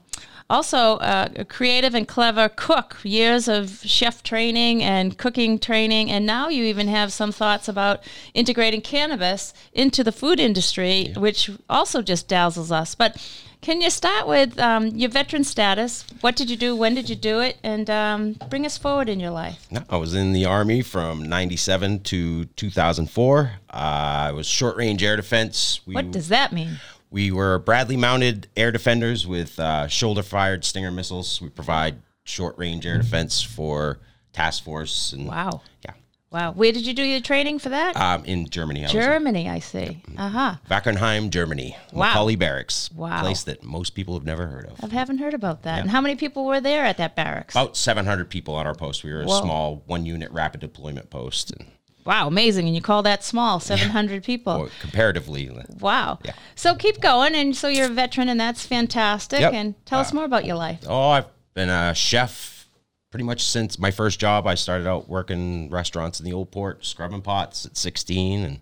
also, 0.52 0.98
uh, 0.98 1.30
a 1.38 1.46
creative 1.46 1.96
and 1.96 2.06
clever 2.06 2.50
cook, 2.50 2.98
years 3.04 3.48
of 3.48 3.80
chef 3.86 4.22
training 4.22 4.84
and 4.84 5.18
cooking 5.18 5.58
training, 5.58 6.12
and 6.12 6.26
now 6.26 6.50
you 6.50 6.66
even 6.66 6.90
have 6.90 7.14
some 7.14 7.32
thoughts 7.32 7.70
about 7.70 8.04
integrating 8.34 8.82
cannabis 8.82 9.54
into 9.72 10.04
the 10.04 10.12
food 10.12 10.42
industry, 10.42 11.14
which 11.16 11.50
also 11.70 12.02
just 12.02 12.28
dazzles 12.28 12.70
us. 12.70 12.96
But 12.96 13.16
can 13.62 13.80
you 13.80 13.92
start 13.92 14.28
with 14.28 14.60
um, 14.60 14.88
your 14.88 15.10
veteran 15.10 15.44
status? 15.44 16.04
What 16.22 16.36
did 16.36 16.50
you 16.50 16.58
do? 16.58 16.76
When 16.76 16.96
did 16.96 17.10
you 17.10 17.16
do 17.16 17.40
it? 17.40 17.58
And 17.64 17.90
um, 17.90 18.36
bring 18.50 18.66
us 18.66 18.76
forward 18.76 19.08
in 19.08 19.20
your 19.20 19.30
life. 19.30 19.68
No, 19.70 19.84
I 19.88 19.98
was 19.98 20.16
in 20.16 20.34
the 20.34 20.46
Army 20.46 20.82
from 20.82 21.30
97 21.30 22.02
to 22.02 22.46
2004. 22.46 23.52
Uh, 23.70 23.74
I 23.74 24.32
was 24.32 24.48
short 24.48 24.78
range 24.78 25.04
air 25.04 25.16
defense. 25.16 25.80
We, 25.86 25.94
What 25.94 26.12
does 26.12 26.30
that 26.30 26.52
mean? 26.52 26.80
We 27.12 27.30
were 27.32 27.60
Bradley 27.60 27.97
mounted 27.97 28.47
air 28.56 28.71
defenders 28.71 29.28
with 29.28 29.60
uh, 29.60 29.88
shoulder 29.88 30.24
fired 30.24 30.63
Stinger 30.63 30.91
missiles. 30.91 31.41
We 31.41 31.50
provide 31.50 31.97
short 32.24 32.58
range 32.58 32.86
air 32.86 32.97
defense 32.97 33.41
for 33.41 34.00
task 34.32 34.63
force 34.63 35.12
and 35.12 35.28
Wow. 35.28 35.62
yeah. 35.86 35.91
Wow. 36.32 36.54
Where 36.54 36.71
did 36.71 36.88
you 36.88 36.93
do 36.93 37.04
your 37.04 37.19
training 37.19 37.60
for 37.60 37.67
that? 37.67 37.97
Um, 37.97 38.24
in 38.24 38.47
Germany, 38.47 38.86
I 38.86 38.88
Germany, 38.88 39.50
I 39.50 39.60
see. 39.60 40.02
Uh 40.17 40.30
huh. 40.30 40.56
Wackernheim, 40.69 41.30
Germany. 41.30 41.76
Wow. 41.91 42.13
McCully 42.13 42.39
Barracks. 42.39 42.89
Wow. 42.93 43.19
Place 43.19 43.43
that 43.43 43.62
most 43.65 43.89
people 43.95 44.13
have 44.13 44.24
never 44.24 44.47
heard 44.47 44.67
of. 44.67 44.82
I 44.82 44.88
haven't 44.95 45.17
heard 45.17 45.34
about 45.34 45.63
that. 45.63 45.82
And 45.82 45.89
how 45.89 46.00
many 46.00 46.15
people 46.15 46.45
were 46.45 46.62
there 46.62 46.86
at 46.86 46.95
that 46.97 47.17
barracks? 47.17 47.54
About 47.54 47.76
700 47.76 48.30
people 48.30 48.56
on 48.56 48.65
our 48.65 48.74
post. 48.76 49.04
We 49.04 49.12
were 49.12 49.24
a 49.24 49.26
Whoa. 49.26 49.41
small 49.41 49.84
one 49.88 50.06
unit 50.06 50.32
rapid 50.32 50.62
deployment 50.62 51.10
post. 51.10 51.52
And 51.52 51.67
Wow, 52.06 52.28
amazing. 52.28 52.68
And 52.68 52.76
you 52.76 52.82
call 52.82 53.04
that 53.04 53.24
small, 53.24 53.60
700 53.60 54.24
people. 54.24 54.60
well, 54.60 54.70
comparatively, 54.80 55.50
uh, 55.50 55.64
Wow. 55.80 56.20
Yeah. 56.24 56.34
So 56.56 56.76
keep 56.76 57.00
going. 57.02 57.36
And 57.36 57.56
so 57.56 57.68
you're 57.68 57.86
a 57.86 57.90
veteran, 57.90 58.30
and 58.30 58.40
that's 58.40 58.66
fantastic. 58.66 59.40
Yep. 59.42 59.54
And 59.54 59.86
tell 59.86 60.00
us 60.00 60.12
uh, 60.12 60.16
more 60.16 60.26
about 60.26 60.46
your 60.46 60.56
life. 60.56 60.84
Oh, 60.88 61.10
I've 61.10 61.28
been 61.54 61.70
a 61.70 61.94
chef 61.94 62.68
pretty 63.12 63.24
much 63.26 63.44
since 63.44 63.78
my 63.78 63.92
first 63.92 64.20
job. 64.20 64.48
I 64.48 64.56
started 64.56 64.88
out 64.88 65.10
working 65.10 65.70
restaurants 65.70 66.20
in 66.20 66.26
the 66.26 66.34
old 66.34 66.52
port, 66.52 66.86
scrubbing 66.86 67.22
pots 67.22 67.66
at 67.66 67.78
16, 67.78 68.44
and 68.44 68.60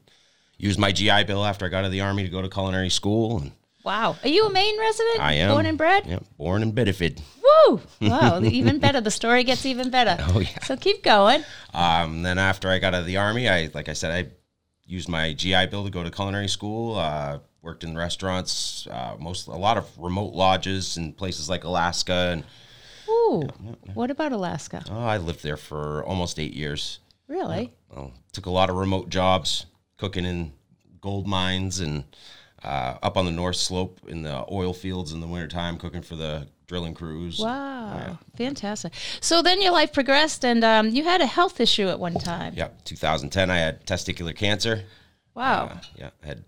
used 0.58 0.80
my 0.80 0.92
GI 0.92 1.24
Bill 1.26 1.46
after 1.46 1.66
I 1.66 1.70
got 1.70 1.80
out 1.80 1.86
of 1.86 1.92
the 1.92 2.02
army 2.02 2.24
to 2.24 2.30
go 2.30 2.42
to 2.42 2.50
culinary 2.50 2.90
school. 2.90 3.40
And 3.40 3.52
Wow. 3.84 4.18
Are 4.24 4.28
you 4.28 4.46
a 4.46 4.50
Maine 4.52 4.80
resident? 4.80 5.20
I 5.22 5.34
am 5.34 5.52
Born 5.52 5.66
and 5.66 5.78
bred? 5.78 6.06
Yeah, 6.06 6.20
born 6.38 6.64
in 6.64 6.72
Biddeford. 6.72 7.22
Woo! 7.42 7.82
Wow, 8.02 8.42
even 8.44 8.80
better. 8.80 9.00
The 9.02 9.12
story 9.12 9.44
gets 9.44 9.66
even 9.66 9.90
better. 9.90 10.18
Oh, 10.30 10.40
yeah. 10.40 10.64
So 10.64 10.76
keep 10.76 11.04
going. 11.04 11.44
Um, 11.74 12.24
then 12.24 12.38
after 12.38 12.70
I 12.70 12.80
got 12.80 12.94
out 12.94 13.02
of 13.02 13.06
the 13.06 13.18
army, 13.18 13.48
I 13.48 13.70
like 13.74 13.88
I 13.90 13.94
said, 13.94 14.12
I 14.12 14.30
used 14.86 15.08
my 15.08 15.34
GI 15.34 15.68
Bill 15.68 15.86
to 15.86 15.90
go 15.90 16.04
to 16.04 16.12
culinary 16.12 16.50
school. 16.50 16.98
Uh, 16.98 17.40
worked 17.62 17.84
in 17.84 17.98
restaurants, 17.98 18.88
uh, 18.88 19.16
most 19.20 19.48
a 19.48 19.52
lot 19.52 19.78
of 19.78 19.86
remote 19.98 20.34
lodges 20.34 20.98
in 20.98 21.14
places 21.14 21.50
like 21.50 21.64
Alaska, 21.64 22.30
and 22.34 22.44
Ooh. 23.10 23.48
What 23.94 24.12
about 24.12 24.32
Alaska? 24.32 24.84
oh, 24.90 25.06
I 25.06 25.18
lived 25.18 25.44
there 25.44 25.58
for 25.58 26.04
almost 26.06 26.40
eight 26.40 26.54
years. 26.54 27.00
Really? 27.28 27.74
Well, 27.90 28.14
took 28.34 28.46
a 28.46 28.50
lot 28.52 28.70
of 28.70 28.76
remote 28.76 29.10
jobs, 29.10 29.66
cooking 29.98 30.26
in 30.26 30.54
gold 31.02 31.28
mines 31.28 31.80
and 31.80 32.04
uh, 32.64 32.98
up 33.02 33.18
on 33.18 33.26
the 33.26 33.32
North 33.32 33.56
Slope 33.56 34.00
in 34.08 34.22
the 34.24 34.46
oil 34.52 34.74
fields 34.74 35.12
in 35.14 35.22
the 35.22 35.28
wintertime, 35.28 35.78
cooking 35.78 36.02
for 36.02 36.16
the 36.16 36.48
drilling 36.68 36.94
crews. 36.94 37.40
Wow. 37.40 38.20
Fantastic. 38.38 38.94
So 39.22 39.42
then 39.42 39.62
your 39.62 39.72
life 39.72 39.92
progressed, 39.94 40.44
and 40.46 40.64
um, 40.64 40.90
you 40.90 41.04
had 41.04 41.22
a 41.22 41.26
health 41.26 41.60
issue 41.60 41.88
at 41.90 42.00
one 42.00 42.14
time. 42.16 42.54
Yep, 42.56 42.84
2010, 42.86 43.50
I 43.50 43.58
had 43.58 43.86
testicular 43.86 44.36
cancer. 44.36 44.84
Wow. 45.36 45.66
Uh, 45.74 45.78
yeah, 45.96 46.10
had 46.24 46.44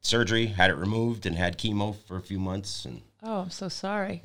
surgery, 0.00 0.46
had 0.46 0.70
it 0.70 0.74
removed, 0.76 1.26
and 1.26 1.36
had 1.36 1.58
chemo 1.58 1.96
for 2.06 2.16
a 2.16 2.22
few 2.22 2.38
months. 2.38 2.84
And 2.84 3.02
Oh, 3.22 3.40
I'm 3.40 3.50
so 3.50 3.68
sorry. 3.68 4.22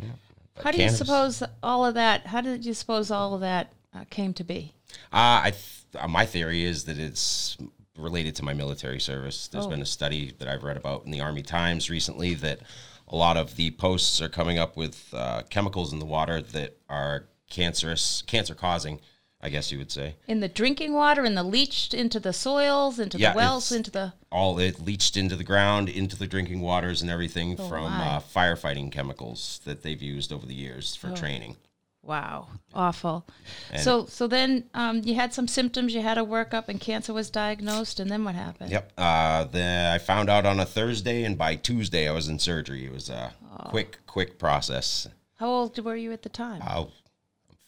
but 0.56 0.64
How 0.66 0.72
do 0.72 0.78
you 0.78 0.84
cannabis- 0.84 0.98
suppose 0.98 1.44
all 1.64 1.86
of 1.86 1.94
that? 1.96 2.28
How 2.28 2.42
did 2.42 2.66
you 2.66 2.74
suppose 2.74 3.10
all 3.12 3.34
of 3.34 3.42
that 3.42 3.72
uh, 3.96 4.04
came 4.10 4.34
to 4.36 4.44
be? 4.44 4.74
Uh, 5.14 5.42
I 5.46 5.52
th- 5.52 5.64
uh, 6.04 6.08
my 6.08 6.26
theory 6.26 6.64
is 6.64 6.84
that 6.86 7.00
it's 7.00 7.58
related 8.00 8.36
to 8.38 8.44
my 8.44 8.54
military 8.54 9.00
service. 9.00 9.48
There's 9.48 9.66
Oh. 9.66 9.70
been 9.70 9.82
a 9.82 9.86
study 9.86 10.34
that 10.40 10.48
I've 10.48 10.64
read 10.64 10.78
about 10.78 11.06
in 11.06 11.12
the 11.12 11.22
Army 11.22 11.42
Times 11.44 11.90
recently 11.90 12.34
that 12.36 12.60
a 13.08 13.16
lot 13.16 13.38
of 13.38 13.56
the 13.56 13.72
posts 13.72 14.22
are 14.22 14.30
coming 14.30 14.58
up 14.58 14.78
with 14.78 15.14
uh, 15.14 15.44
chemicals 15.50 15.92
in 15.94 16.00
the 16.00 16.06
water 16.06 16.42
that 16.42 16.78
are 16.90 17.26
cancerous, 17.50 18.24
cancer 18.28 18.56
causing. 18.56 19.00
I 19.42 19.48
guess 19.48 19.72
you 19.72 19.78
would 19.78 19.90
say. 19.90 20.16
In 20.28 20.42
the 20.42 20.50
drinking 20.50 20.92
water, 20.92 21.24
in 21.24 21.34
the 21.36 21.44
leached 21.44 21.94
into 21.94 22.20
the 22.20 22.34
soils, 22.34 23.00
into 23.00 23.18
Yeah, 23.18 23.32
the 23.32 23.38
wells, 23.38 23.72
into 23.72 23.90
the. 23.90 24.12
All 24.30 24.60
it 24.60 24.82
leached 24.84 25.16
into 25.16 25.38
the 25.38 25.46
ground, 25.46 25.88
into 25.88 26.18
the 26.18 26.28
drinking 26.28 26.60
waters, 26.60 27.02
and 27.02 27.10
everything 27.10 27.56
from 27.56 27.86
Oh, 27.86 27.90
my. 27.90 28.08
uh, 28.18 28.20
firefighting 28.20 28.92
chemicals 28.92 29.62
that 29.64 29.82
they've 29.82 30.02
used 30.02 30.34
over 30.34 30.46
the 30.46 30.54
years 30.54 30.98
Oh. 31.02 31.08
for 31.08 31.16
training. 31.16 31.56
Wow, 32.02 32.48
awful. 32.74 33.26
And- 33.72 33.82
so, 33.84 34.06
so 34.06 34.26
then 34.28 34.66
um, 34.74 35.02
you 35.04 35.16
had 35.16 35.34
some 35.34 35.48
symptoms. 35.48 35.94
You 35.94 36.02
had 36.02 36.18
a 36.18 36.22
workup, 36.22 36.68
and 36.70 36.80
cancer 36.80 37.14
was 37.14 37.30
diagnosed. 37.30 38.00
And 38.00 38.10
then 38.10 38.24
what 38.24 38.36
happened? 38.36 38.72
Yep. 38.72 38.94
Uh, 38.98 39.44
the, 39.46 39.92
I 39.94 39.98
found 40.00 40.30
out 40.30 40.46
on 40.46 40.60
a 40.60 40.66
Thursday, 40.66 41.24
and 41.24 41.38
by 41.38 41.56
Tuesday 41.56 42.08
I 42.08 42.12
was 42.12 42.28
in 42.28 42.40
surgery. 42.40 42.86
It 42.86 42.92
was 42.92 43.10
a 43.10 43.34
Oh. 43.52 43.70
quick, 43.70 43.98
quick 44.08 44.40
process. 44.40 45.08
How 45.36 45.48
old 45.48 45.78
were 45.84 45.96
you 45.96 46.12
at 46.14 46.22
the 46.24 46.30
time? 46.30 46.62
Uh, 46.66 46.84
I'm 46.86 46.88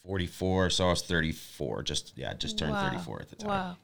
44, 0.05 0.69
so 0.69 0.87
I 0.87 0.89
was 0.91 1.01
34. 1.01 1.83
Just 1.83 2.13
yeah, 2.17 2.33
just 2.33 2.57
turned 2.57 2.71
Wow. 2.71 2.89
34 2.89 3.21
at 3.21 3.29
the 3.29 3.35
time. 3.35 3.49
Wow. 3.49 3.77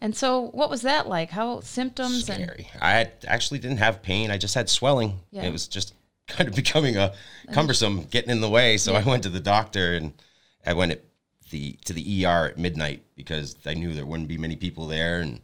And 0.00 0.16
so, 0.16 0.48
what 0.52 0.70
was 0.70 0.82
that 0.82 1.08
like? 1.08 1.30
How 1.30 1.60
symptoms 1.60 2.28
and 2.30 2.42
Scary. 2.42 2.68
I 2.80 2.90
had, 2.92 3.12
actually 3.26 3.58
didn't 3.60 3.76
have 3.78 4.02
pain. 4.02 4.30
I 4.30 4.38
just 4.38 4.54
had 4.54 4.68
swelling. 4.70 5.20
Yeah. 5.30 5.42
It 5.44 5.52
was 5.52 5.68
just 5.68 5.92
kind 6.26 6.48
of 6.48 6.54
becoming 6.54 6.96
a 6.96 7.12
cumbersome, 7.52 8.04
getting 8.04 8.30
in 8.30 8.40
the 8.40 8.48
way. 8.48 8.76
So 8.76 8.94
I 8.94 9.02
went 9.02 9.22
to 9.24 9.28
the 9.28 9.40
doctor, 9.40 9.94
and 9.94 10.12
I 10.66 10.72
went 10.72 10.92
at 10.92 11.02
the 11.50 11.72
to 11.84 11.92
the 11.92 12.24
ER 12.26 12.46
at 12.46 12.58
midnight 12.58 13.04
because 13.14 13.56
I 13.66 13.74
knew 13.74 13.92
there 13.92 14.06
wouldn't 14.06 14.28
be 14.28 14.38
many 14.38 14.56
people 14.56 14.86
there, 14.86 15.20
and 15.20 15.40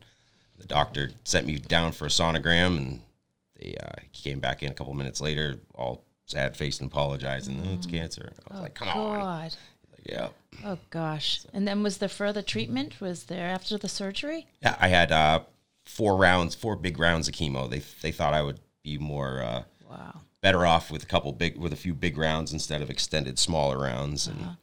the 0.59 0.66
doctor 0.66 1.11
sent 1.25 1.47
me 1.47 1.59
down 1.59 1.93
for 1.93 2.07
a 2.07 2.11
sonogram, 2.11 2.77
and 2.77 3.01
they 3.59 3.77
uh, 3.83 3.93
came 4.12 4.40
back 4.40 4.62
in 4.62 4.71
a 4.71 4.75
couple 4.75 4.95
minutes 4.95 5.21
later, 5.21 5.57
all 5.75 6.05
sad 6.27 6.57
faced 6.57 6.81
and 6.81 6.90
apologizing. 6.90 7.62
Oh, 7.66 7.75
it's 7.75 7.87
cancer. 7.87 8.33
I 8.49 8.55
was 8.55 8.62
like, 8.62 8.75
come 8.75 8.88
on. 8.88 9.19
God. 9.19 9.55
Like, 9.93 10.07
yeah. 10.09 10.29
Oh 10.64 10.79
gosh. 10.90 11.45
And 11.53 11.66
then 11.66 11.83
was 11.83 11.99
there 11.99 12.09
further 12.09 12.43
treatment? 12.43 13.01
Was 13.01 13.25
there 13.25 13.49
after 13.49 13.77
the 13.77 13.88
surgery? 13.88 14.47
Yeah, 14.62 14.77
I 14.81 14.88
had 14.88 15.12
uh, 15.12 15.40
four 15.85 16.16
rounds, 16.16 16.55
four 16.55 16.77
big 16.77 16.99
rounds 16.99 17.29
of 17.29 17.35
chemo. 17.35 17.69
They 17.69 17.83
they 18.01 18.12
thought 18.12 18.33
I 18.35 18.43
would 18.43 18.61
be 18.83 18.97
more 18.97 19.43
uh, 19.43 19.62
Wow. 19.88 20.21
Better 20.40 20.66
off 20.66 20.90
with 20.90 21.03
a 21.03 21.07
couple 21.07 21.33
big, 21.33 21.57
with 21.57 21.72
a 21.72 21.76
few 21.76 21.94
big 21.94 22.16
rounds 22.16 22.53
instead 22.53 22.83
of 22.83 22.90
extended 22.90 23.38
smaller 23.38 23.79
rounds, 23.79 24.26
and 24.26 24.40
uh-huh. 24.40 24.55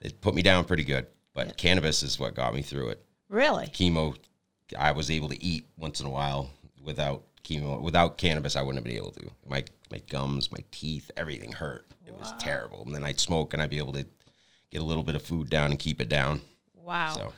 it 0.00 0.20
put 0.20 0.34
me 0.34 0.42
down 0.42 0.64
pretty 0.64 0.84
good. 0.84 1.06
But 1.32 1.56
cannabis 1.56 2.02
is 2.02 2.18
what 2.18 2.34
got 2.34 2.54
me 2.54 2.62
through 2.62 2.90
it. 2.90 3.04
Really? 3.28 3.66
Chemo, 3.66 4.16
I 4.78 4.92
was 4.92 5.10
able 5.10 5.28
to 5.28 5.42
eat 5.42 5.66
once 5.76 6.00
in 6.00 6.06
a 6.06 6.10
while 6.10 6.50
without 6.82 7.24
chemo. 7.42 7.80
Without 7.80 8.18
cannabis, 8.18 8.54
I 8.54 8.62
wouldn't 8.62 8.78
have 8.78 8.84
been 8.84 8.96
able 8.96 9.12
to. 9.12 9.30
My 9.48 9.64
my 9.90 10.00
gums, 10.08 10.52
my 10.52 10.62
teeth, 10.70 11.10
everything 11.16 11.52
hurt. 11.52 11.86
It 12.06 12.14
was 12.14 12.32
terrible. 12.38 12.82
And 12.84 12.94
then 12.94 13.04
I'd 13.04 13.18
smoke, 13.18 13.52
and 13.52 13.62
I'd 13.62 13.70
be 13.70 13.78
able 13.78 13.92
to 13.94 14.06
get 14.70 14.82
a 14.82 14.84
little 14.84 15.02
bit 15.02 15.16
of 15.16 15.22
food 15.22 15.50
down 15.50 15.70
and 15.70 15.78
keep 15.78 16.00
it 16.00 16.08
down. 16.08 16.40
Wow. 16.74 17.14
So. 17.14 17.32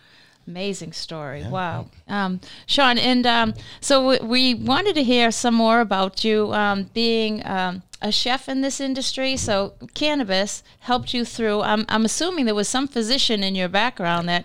Amazing 0.46 0.92
story. 0.92 1.44
Wow. 1.44 1.86
Um, 2.06 2.40
Sean, 2.66 2.98
and 2.98 3.26
um, 3.26 3.54
so 3.80 4.06
we, 4.06 4.18
we 4.20 4.54
wanted 4.54 4.94
to 4.94 5.02
hear 5.02 5.30
some 5.32 5.54
more 5.54 5.80
about 5.80 6.22
you 6.24 6.52
um, 6.52 6.84
being 6.94 7.44
um, 7.44 7.82
a 8.00 8.12
chef 8.12 8.48
in 8.48 8.60
this 8.60 8.80
industry. 8.80 9.36
So 9.36 9.74
cannabis 9.94 10.62
helped 10.80 11.12
you 11.12 11.24
through. 11.24 11.62
I'm, 11.62 11.84
I'm 11.88 12.04
assuming 12.04 12.44
there 12.44 12.54
was 12.54 12.68
some 12.68 12.86
physician 12.86 13.42
in 13.42 13.54
your 13.54 13.68
background 13.68 14.28
that 14.28 14.44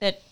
that 0.00 0.22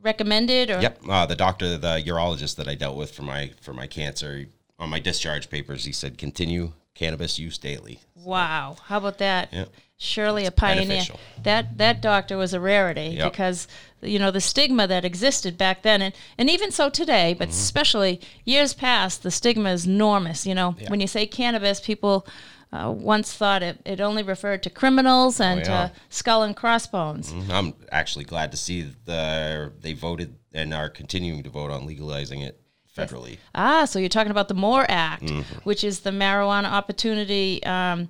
recommended 0.00 0.70
or 0.70 0.80
Yep. 0.80 1.00
Uh, 1.08 1.26
the 1.26 1.36
doctor, 1.36 1.78
the 1.78 2.02
urologist 2.04 2.56
that 2.56 2.66
I 2.66 2.74
dealt 2.74 2.96
with 2.96 3.12
for 3.12 3.22
my 3.22 3.52
for 3.60 3.72
my 3.72 3.86
cancer, 3.86 4.46
on 4.78 4.90
my 4.90 4.98
discharge 4.98 5.48
papers, 5.48 5.84
he 5.84 5.92
said 5.92 6.18
continue 6.18 6.72
cannabis 6.94 7.38
use 7.38 7.58
daily. 7.58 8.00
Wow, 8.16 8.76
how 8.84 8.98
about 8.98 9.18
that? 9.18 9.52
Yep. 9.52 9.68
Surely 10.04 10.46
a 10.46 10.50
pioneer. 10.50 10.86
beneficial. 10.88 11.20
That 11.44 11.78
that 11.78 12.02
doctor 12.02 12.36
was 12.36 12.52
a 12.52 12.58
rarity 12.60 13.14
Yep. 13.18 13.30
because 13.32 13.68
you 14.00 14.18
know 14.18 14.32
the 14.32 14.40
stigma 14.40 14.86
that 14.88 15.04
existed 15.04 15.56
back 15.56 15.82
then, 15.82 16.02
and, 16.02 16.12
and 16.36 16.50
even 16.50 16.72
so 16.72 16.90
today, 16.90 17.30
Mm-hmm. 17.32 17.38
but 17.38 17.48
especially 17.50 18.20
years 18.44 18.74
past, 18.74 19.22
the 19.22 19.30
stigma 19.30 19.70
is 19.70 19.86
enormous. 19.86 20.44
You 20.46 20.54
know, 20.56 20.74
when 20.88 21.00
you 21.00 21.06
say 21.06 21.24
cannabis, 21.26 21.78
people 21.80 22.26
uh, 22.72 22.90
once 22.90 23.32
thought 23.32 23.62
it, 23.62 23.78
it 23.84 24.00
only 24.00 24.22
referred 24.24 24.62
to 24.64 24.70
criminals 24.70 25.38
and 25.40 25.60
Oh, 25.60 25.70
yeah. 25.70 25.86
to 25.88 25.92
skull 26.08 26.42
and 26.42 26.56
crossbones. 26.56 27.32
I'm 27.50 27.74
actually 27.92 28.24
glad 28.24 28.50
to 28.52 28.56
see 28.56 28.82
that 29.04 29.82
they 29.82 29.92
voted 29.92 30.34
and 30.52 30.74
are 30.74 30.88
continuing 30.88 31.42
to 31.44 31.50
vote 31.50 31.70
on 31.70 31.86
legalizing 31.86 32.40
it 32.40 32.58
federally. 32.96 33.38
Ah, 33.54 33.84
so 33.84 33.98
you're 33.98 34.08
talking 34.08 34.30
about 34.32 34.48
the 34.48 34.54
MORE 34.54 34.84
Act, 34.88 35.30
which 35.64 35.84
is 35.84 36.00
the 36.00 36.10
Marijuana 36.10 36.64
Opportunity, 36.72 37.62
um, 37.64 38.08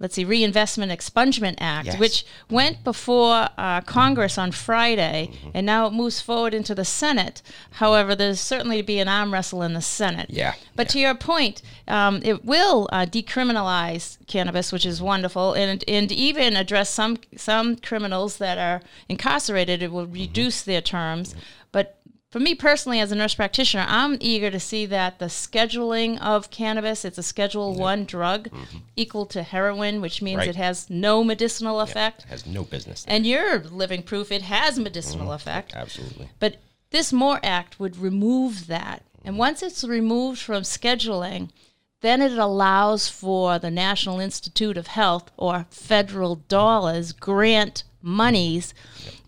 let's 0.00 0.14
see, 0.14 0.24
Reinvestment 0.24 0.90
Expungement 0.90 1.56
Act, 1.58 1.86
Yes. 1.86 1.98
which 2.00 2.24
went 2.50 2.82
before 2.82 3.48
uh, 3.58 3.82
Congress 3.82 4.38
on 4.38 4.50
Friday, 4.50 5.30
and 5.54 5.64
now 5.66 5.86
it 5.86 5.92
moves 5.92 6.20
forward 6.20 6.54
into 6.54 6.74
the 6.74 6.84
Senate. 6.84 7.42
However, 7.72 8.14
there's 8.16 8.40
certainly 8.40 8.78
to 8.78 8.82
be 8.82 8.98
an 8.98 9.08
arm 9.08 9.32
wrestle 9.32 9.62
in 9.62 9.74
the 9.74 9.82
Senate. 9.82 10.30
Yeah, 10.30 10.54
But 10.74 10.88
to 10.90 10.98
your 10.98 11.14
point, 11.14 11.60
um, 11.86 12.20
it 12.24 12.44
will 12.44 12.88
uh, 12.92 13.04
decriminalize 13.06 14.16
cannabis, 14.26 14.72
which 14.72 14.86
is 14.86 15.02
wonderful, 15.02 15.52
and 15.52 15.84
and 15.86 16.10
even 16.10 16.56
address 16.56 16.88
some 16.90 17.18
some 17.36 17.76
criminals 17.76 18.38
that 18.38 18.58
are 18.58 18.80
incarcerated. 19.08 19.82
It 19.82 19.92
will 19.92 20.06
reduce 20.06 20.62
their 20.62 20.80
terms. 20.80 21.34
But 21.34 21.59
for 22.30 22.38
me 22.38 22.54
personally, 22.54 23.00
as 23.00 23.10
a 23.10 23.16
nurse 23.16 23.34
practitioner, 23.34 23.84
I'm 23.88 24.16
eager 24.20 24.52
to 24.52 24.60
see 24.60 24.86
that 24.86 25.18
the 25.18 25.26
scheduling 25.26 26.20
of 26.20 26.50
cannabis, 26.50 27.04
it's 27.04 27.18
a 27.18 27.24
Schedule 27.24 27.74
One 27.74 28.04
drug, 28.04 28.50
mm-hmm. 28.50 28.78
equal 28.94 29.26
to 29.26 29.42
heroin, 29.42 30.00
which 30.00 30.22
means 30.22 30.38
Right. 30.38 30.48
it 30.48 30.56
has 30.56 30.88
no 30.88 31.24
medicinal 31.24 31.80
effect. 31.80 32.22
Has 32.24 32.46
no 32.46 32.62
business. 32.62 33.04
And 33.08 33.26
you're 33.26 33.58
living 33.64 34.04
proof 34.04 34.30
it 34.30 34.42
has 34.42 34.78
medicinal 34.78 35.26
mm-hmm. 35.26 35.34
effect. 35.34 35.74
Absolutely. 35.74 36.28
But 36.38 36.58
this 36.90 37.12
MORE 37.12 37.40
Act 37.42 37.80
would 37.80 37.96
remove 37.96 38.68
that. 38.68 39.02
And 39.24 39.32
mm-hmm. 39.32 39.38
once 39.38 39.62
it's 39.62 39.82
removed 39.82 40.40
from 40.40 40.62
scheduling, 40.62 41.50
then 42.00 42.22
it 42.22 42.38
allows 42.38 43.08
for 43.08 43.58
the 43.58 43.72
National 43.72 44.20
Institute 44.20 44.76
of 44.76 44.86
Health 44.86 45.32
or 45.36 45.66
federal 45.70 46.36
dollars 46.36 47.12
grant 47.12 47.82
monies 48.02 48.74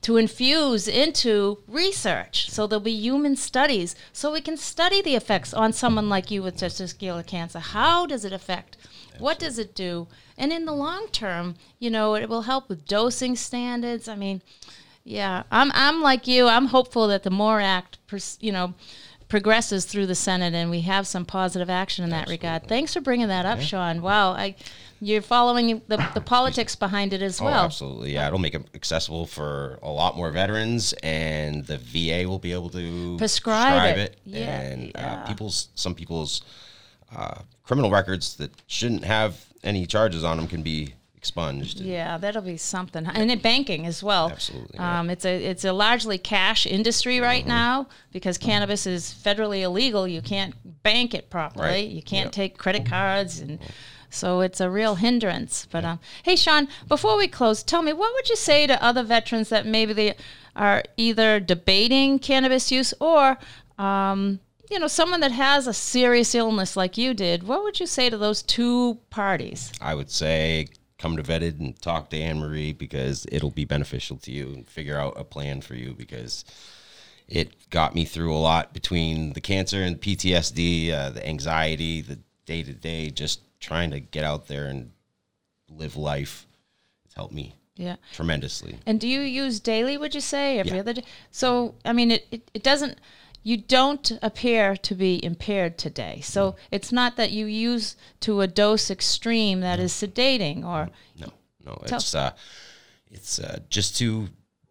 to 0.02 0.16
infuse 0.16 0.88
into 0.88 1.58
research. 1.68 2.50
So 2.50 2.66
there'll 2.66 2.80
be 2.80 2.92
human 2.92 3.36
studies 3.36 3.94
so 4.12 4.32
we 4.32 4.40
can 4.40 4.56
study 4.56 5.02
the 5.02 5.14
effects 5.14 5.54
on 5.54 5.72
someone 5.72 6.08
like 6.08 6.30
you 6.30 6.42
with 6.42 6.56
testicular 6.56 7.26
cancer. 7.26 7.60
How 7.60 8.06
does 8.06 8.24
it 8.24 8.32
affect? 8.32 8.76
What 9.18 9.38
does 9.38 9.58
it 9.58 9.74
do? 9.74 10.08
And 10.36 10.52
in 10.52 10.64
the 10.64 10.72
long 10.72 11.08
term, 11.12 11.56
you 11.78 11.90
know, 11.90 12.14
it 12.14 12.28
will 12.28 12.42
help 12.42 12.68
with 12.68 12.86
dosing 12.86 13.36
standards. 13.36 14.08
I 14.08 14.16
mean, 14.16 14.42
yeah, 15.04 15.42
I'm 15.50 15.70
I'm 15.74 16.00
like 16.00 16.26
you. 16.26 16.46
I'm 16.46 16.66
hopeful 16.66 17.08
that 17.08 17.22
the 17.22 17.30
MORE 17.30 17.60
Act, 17.60 17.98
pers- 18.06 18.38
you 18.40 18.52
know, 18.52 18.74
progresses 19.32 19.86
through 19.86 20.04
the 20.04 20.14
Senate 20.14 20.52
and 20.52 20.68
we 20.68 20.82
have 20.82 21.06
some 21.06 21.24
positive 21.24 21.70
action 21.70 22.04
in 22.04 22.10
that 22.10 22.28
regard. 22.28 22.68
Thanks 22.68 22.92
for 22.92 23.00
bringing 23.00 23.28
that 23.28 23.46
up, 23.46 23.60
Sean. 23.62 24.02
Wow, 24.02 24.32
I, 24.32 24.54
you're 25.00 25.22
following 25.22 25.80
the, 25.88 25.96
the 26.12 26.20
politics 26.20 26.76
behind 26.76 27.14
it 27.14 27.22
as 27.22 27.40
Oh, 27.40 27.46
well. 27.46 27.64
absolutely. 27.64 28.12
Yeah, 28.12 28.26
it'll 28.26 28.38
make 28.38 28.54
it 28.54 28.66
accessible 28.74 29.24
for 29.26 29.78
a 29.82 29.88
lot 29.88 30.18
more 30.18 30.30
veterans, 30.30 30.92
and 31.02 31.64
the 31.64 31.78
VA 31.78 32.28
will 32.28 32.38
be 32.40 32.52
able 32.52 32.68
to 32.70 33.16
Prescribe 33.16 33.96
it. 33.96 33.98
it. 34.12 34.18
Yeah, 34.26 34.60
and 34.60 34.92
yeah. 34.94 35.22
Uh, 35.22 35.26
people's 35.26 35.68
some 35.76 35.94
people's 35.94 36.42
uh, 37.16 37.36
criminal 37.64 37.90
records 37.90 38.36
that 38.36 38.50
shouldn't 38.66 39.02
have 39.06 39.46
any 39.64 39.86
charges 39.86 40.24
on 40.24 40.36
them 40.36 40.46
can 40.46 40.60
be 40.62 40.92
expunged. 41.22 41.78
Yeah, 41.80 42.18
that'll 42.18 42.42
be 42.42 42.56
something, 42.56 43.06
and 43.06 43.30
in 43.30 43.38
banking 43.38 43.86
as 43.86 44.02
well. 44.02 44.30
Absolutely, 44.30 44.74
yeah. 44.74 44.98
um, 44.98 45.08
it's 45.08 45.24
a 45.24 45.44
it's 45.44 45.64
a 45.64 45.72
largely 45.72 46.18
cash 46.18 46.66
industry 46.66 47.20
right 47.20 47.46
now 47.46 47.86
because 48.10 48.38
cannabis 48.38 48.88
is 48.88 49.14
federally 49.24 49.60
illegal. 49.60 50.08
You 50.08 50.20
can't 50.20 50.82
bank 50.82 51.14
it 51.14 51.30
properly. 51.30 51.64
Right. 51.68 51.88
You 51.88 52.02
can't 52.02 52.26
Yep. 52.26 52.32
take 52.32 52.58
credit 52.58 52.84
cards, 52.86 53.38
and 53.38 53.60
so 54.10 54.40
it's 54.40 54.60
a 54.60 54.68
real 54.68 54.96
hindrance. 54.96 55.68
But 55.70 55.84
um, 55.84 56.00
hey, 56.24 56.34
Sean, 56.34 56.66
before 56.88 57.16
we 57.16 57.28
close, 57.28 57.62
tell 57.62 57.82
me 57.82 57.92
what 57.92 58.12
would 58.14 58.28
you 58.28 58.36
say 58.36 58.66
to 58.66 58.82
other 58.82 59.04
veterans 59.04 59.48
that 59.50 59.64
maybe 59.64 59.92
they 59.92 60.16
are 60.56 60.82
either 60.96 61.38
debating 61.38 62.18
cannabis 62.18 62.72
use 62.72 62.92
or 62.98 63.38
um, 63.78 64.40
you 64.70 64.78
know, 64.80 64.88
someone 64.88 65.20
that 65.20 65.32
has 65.32 65.66
a 65.68 65.72
serious 65.72 66.34
illness 66.34 66.76
like 66.76 66.96
you 66.98 67.12
did, 67.14 67.42
what 67.42 67.62
would 67.62 67.78
you 67.78 67.86
say 67.86 68.08
to 68.10 68.16
those 68.16 68.42
two 68.42 68.98
parties? 69.10 69.70
I 69.82 69.94
would 69.94 70.10
say 70.10 70.66
come 71.02 71.16
to 71.16 71.22
Vetted 71.22 71.58
and 71.58 71.76
talk 71.82 72.10
to 72.10 72.16
Anne 72.16 72.38
Marie 72.38 72.72
because 72.72 73.26
it'll 73.32 73.50
be 73.50 73.64
beneficial 73.64 74.16
to 74.18 74.30
you 74.30 74.46
and 74.54 74.68
figure 74.70 74.96
out 74.96 75.14
a 75.16 75.24
plan 75.24 75.60
for 75.60 75.74
you 75.74 75.94
because 75.94 76.44
it 77.26 77.68
got 77.70 77.92
me 77.92 78.04
through 78.04 78.32
a 78.32 78.38
lot 78.38 78.72
between 78.72 79.32
the 79.32 79.40
cancer 79.40 79.82
and 79.82 80.00
PTSD, 80.00 80.92
uh, 80.92 81.10
the 81.10 81.26
anxiety, 81.26 82.02
the 82.02 82.20
day 82.46 82.62
to 82.62 82.72
day, 82.72 83.10
just 83.10 83.40
trying 83.58 83.90
to 83.90 83.98
get 83.98 84.22
out 84.22 84.46
there 84.46 84.66
and 84.66 84.92
live 85.68 85.96
life. 85.96 86.46
It's 87.04 87.14
helped 87.16 87.34
me 87.34 87.56
Yeah. 87.76 87.96
tremendously. 88.12 88.76
And 88.86 89.00
do 89.00 89.08
you 89.08 89.22
use 89.22 89.58
daily, 89.58 89.96
would 89.98 90.14
you 90.14 90.20
say? 90.20 90.60
Every 90.60 90.74
Yeah. 90.74 90.80
other 90.80 90.92
day? 90.92 91.04
So, 91.32 91.74
I 91.84 91.92
mean, 91.92 92.12
it, 92.12 92.28
it, 92.30 92.48
it 92.54 92.62
doesn't, 92.62 92.96
you 93.42 93.56
don't 93.56 94.12
appear 94.22 94.76
to 94.76 94.94
be 94.94 95.24
impaired 95.24 95.76
today. 95.78 96.20
So 96.22 96.56
it's 96.70 96.92
not 96.92 97.16
that 97.16 97.30
you 97.32 97.46
use 97.46 97.96
to 98.20 98.40
a 98.40 98.46
dose 98.46 98.90
extreme 98.90 99.60
that 99.60 99.80
is 99.80 99.92
sedating 99.92 100.64
or, 100.64 100.90
No, 101.18 101.32
no, 101.64 101.82
it's 101.84 102.14
uh, 102.14 102.32
it's 103.10 103.38
uh, 103.38 103.58
just 103.68 103.96
to 103.98 104.28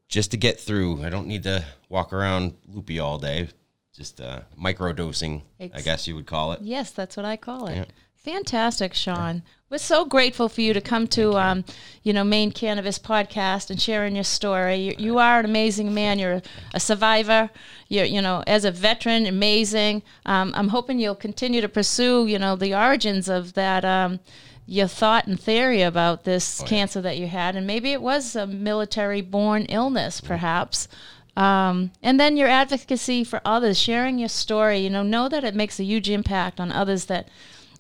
just 0.08 0.32
to 0.32 0.38
get 0.38 0.60
through. 0.60 1.04
I 1.04 1.10
don't 1.10 1.28
need 1.28 1.44
to 1.44 1.64
walk 1.90 2.14
around 2.14 2.54
loopy 2.68 3.00
all 3.00 3.18
day. 3.18 3.50
Just 3.94 4.22
uh, 4.22 4.42
micro 4.56 4.94
dosing, 4.94 5.44
I 5.60 5.82
guess 5.82 6.08
you 6.08 6.16
would 6.16 6.26
call 6.26 6.54
it. 6.54 6.62
yes, 6.62 6.92
that's 6.92 7.18
what 7.18 7.26
I 7.26 7.36
call 7.36 7.68
it. 7.68 7.76
Yeah. 7.76 7.86
Fantastic, 8.24 8.94
Sean. 8.94 9.42
We're 9.72 9.80
so 9.80 10.06
grateful 10.06 10.48
for 10.48 10.62
you 10.62 10.74
to 10.74 10.82
come 10.82 11.08
to, 11.08 11.40
um, 11.40 11.66
you 12.04 12.14
know, 12.14 12.24
Maine 12.24 12.52
Cannabis 12.52 13.00
Podcast 13.00 13.72
and 13.72 13.82
sharing 13.82 14.14
your 14.14 14.24
story. 14.24 14.76
You, 14.76 14.96
you 15.00 15.18
are 15.18 15.40
an 15.40 15.46
amazing 15.46 15.92
man. 15.92 16.20
You're 16.20 16.44
a 16.72 16.80
survivor. 16.80 17.50
You're, 17.88 18.06
you 18.06 18.22
know, 18.22 18.44
as 18.46 18.64
a 18.64 18.70
veteran, 18.70 19.26
amazing. 19.26 20.04
Um, 20.28 20.54
I'm 20.56 20.68
hoping 20.68 21.00
you'll 21.00 21.16
continue 21.16 21.62
to 21.62 21.70
pursue, 21.70 22.28
you 22.28 22.38
know, 22.38 22.56
the 22.56 22.76
origins 22.76 23.28
of 23.28 23.54
that, 23.54 23.84
um, 23.84 24.20
your 24.68 24.88
thought 24.88 25.26
and 25.26 25.40
theory 25.40 25.82
about 25.82 26.24
this 26.24 26.62
cancer 26.68 27.02
that 27.02 27.18
you 27.18 27.26
had, 27.26 27.56
and 27.56 27.66
maybe 27.66 27.92
it 27.92 28.04
was 28.04 28.36
a 28.36 28.46
military-born 28.46 29.66
illness, 29.66 30.22
perhaps. 30.22 30.88
Um, 31.36 31.92
and 32.04 32.20
then 32.20 32.38
your 32.38 32.50
advocacy 32.50 33.24
for 33.24 33.42
others, 33.44 33.80
sharing 33.80 34.20
your 34.20 34.30
story. 34.30 34.78
You 34.78 34.92
know, 34.92 35.02
know 35.02 35.28
that 35.28 35.44
it 35.44 35.56
makes 35.56 35.80
a 35.80 35.84
huge 35.84 36.10
impact 36.10 36.60
on 36.60 36.72
others 36.72 37.06
that 37.06 37.28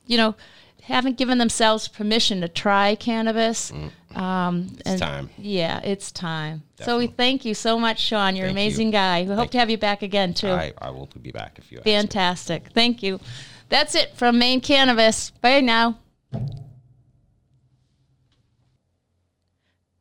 you 0.05 0.17
know, 0.17 0.35
haven't 0.83 1.17
given 1.17 1.37
themselves 1.37 1.87
permission 1.87 2.41
to 2.41 2.47
try 2.47 2.95
cannabis. 2.95 3.71
Um, 4.15 4.75
It's 4.85 4.99
time. 4.99 5.29
Yeah, 5.37 5.79
it's 5.83 6.11
time. 6.11 6.63
So 6.81 6.97
we 6.97 7.07
thank 7.07 7.45
you 7.45 7.53
so 7.53 7.77
much, 7.79 7.99
Sean. 7.99 8.35
You're 8.35 8.47
an 8.47 8.55
Thank 8.55 8.57
you. 8.57 8.67
amazing 8.69 8.91
guy. 8.91 9.23
We 9.23 9.35
hope 9.35 9.51
to 9.51 9.59
have 9.59 9.69
you 9.69 9.77
back 9.77 10.01
again 10.01 10.33
too. 10.33 10.49
I, 10.49 10.73
I 10.79 10.89
will 10.89 11.07
be 11.21 11.31
back 11.31 11.59
if 11.59 11.71
you 11.71 11.77
ask. 11.77 11.85
Fantastic. 11.85 12.69
Thank 12.73 13.03
you. 13.03 13.19
That's 13.69 13.95
it 13.95 14.15
from 14.15 14.37
Maine 14.39 14.59
Cannabis. 14.59 15.29
Bye 15.41 15.61
now. 15.61 15.97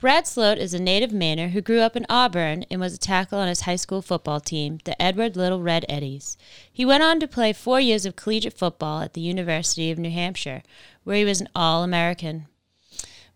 Brad 0.00 0.26
Sloat 0.26 0.56
is 0.56 0.72
a 0.72 0.80
native 0.80 1.10
Mainer 1.10 1.50
who 1.50 1.60
grew 1.60 1.80
up 1.80 1.94
in 1.94 2.06
Auburn 2.08 2.64
and 2.70 2.80
was 2.80 2.94
a 2.94 2.98
tackle 2.98 3.38
on 3.38 3.48
his 3.48 3.60
high 3.60 3.76
school 3.76 4.00
football 4.00 4.40
team, 4.40 4.78
the 4.84 5.00
Edward 5.00 5.36
Little 5.36 5.60
Red 5.60 5.84
Eddies. 5.90 6.38
He 6.72 6.86
went 6.86 7.02
on 7.02 7.20
to 7.20 7.28
play 7.28 7.52
four 7.52 7.78
years 7.78 8.06
of 8.06 8.16
collegiate 8.16 8.56
football 8.56 9.02
at 9.02 9.12
the 9.12 9.20
University 9.20 9.90
of 9.90 9.98
New 9.98 10.10
Hampshire, 10.10 10.62
where 11.04 11.16
he 11.18 11.24
was 11.26 11.42
an 11.42 11.50
All 11.54 11.82
American. 11.82 12.46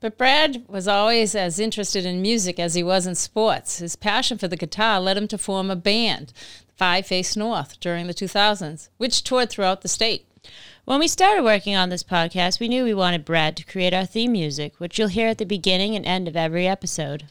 But 0.00 0.16
Brad 0.16 0.64
was 0.66 0.88
always 0.88 1.34
as 1.34 1.58
interested 1.58 2.06
in 2.06 2.22
music 2.22 2.58
as 2.58 2.72
he 2.72 2.82
was 2.82 3.06
in 3.06 3.14
sports. 3.14 3.80
His 3.80 3.94
passion 3.94 4.38
for 4.38 4.48
the 4.48 4.56
guitar 4.56 5.00
led 5.00 5.18
him 5.18 5.28
to 5.28 5.36
form 5.36 5.70
a 5.70 5.76
band, 5.76 6.32
Five 6.78 7.06
Face 7.06 7.36
North, 7.36 7.78
during 7.78 8.06
the 8.06 8.14
2000s, 8.14 8.88
which 8.96 9.22
toured 9.22 9.50
throughout 9.50 9.82
the 9.82 9.88
state. 9.88 10.26
When 10.84 11.00
we 11.00 11.08
started 11.08 11.44
working 11.44 11.74
on 11.74 11.88
this 11.88 12.02
podcast, 12.02 12.60
we 12.60 12.68
knew 12.68 12.84
we 12.84 12.92
wanted 12.92 13.24
Brad 13.24 13.56
to 13.56 13.64
create 13.64 13.94
our 13.94 14.04
theme 14.04 14.32
music, 14.32 14.74
which 14.76 14.98
you'll 14.98 15.08
hear 15.08 15.28
at 15.28 15.38
the 15.38 15.46
beginning 15.46 15.96
and 15.96 16.04
end 16.04 16.28
of 16.28 16.36
every 16.36 16.68
episode. 16.68 17.24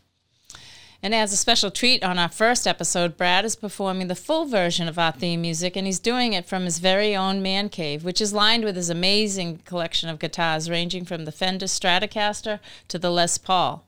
And 1.03 1.13
as 1.13 1.31
a 1.31 1.37
special 1.37 1.69
treat 1.69 2.03
on 2.03 2.17
our 2.17 2.29
first 2.29 2.65
episode, 2.65 3.15
Brad 3.15 3.45
is 3.45 3.55
performing 3.55 4.07
the 4.07 4.15
full 4.15 4.45
version 4.45 4.87
of 4.87 4.97
our 4.97 5.11
theme 5.11 5.41
music, 5.41 5.75
and 5.75 5.85
he's 5.85 5.99
doing 5.99 6.33
it 6.33 6.47
from 6.47 6.65
his 6.65 6.79
very 6.79 7.15
own 7.15 7.43
man 7.43 7.69
cave, 7.69 8.03
which 8.03 8.21
is 8.21 8.33
lined 8.33 8.63
with 8.63 8.75
his 8.75 8.89
amazing 8.89 9.59
collection 9.65 10.09
of 10.09 10.17
guitars, 10.17 10.67
ranging 10.67 11.05
from 11.05 11.25
the 11.25 11.31
Fender 11.31 11.67
Stratocaster 11.67 12.59
to 12.87 12.97
the 12.97 13.11
Les 13.11 13.37
Paul. 13.37 13.85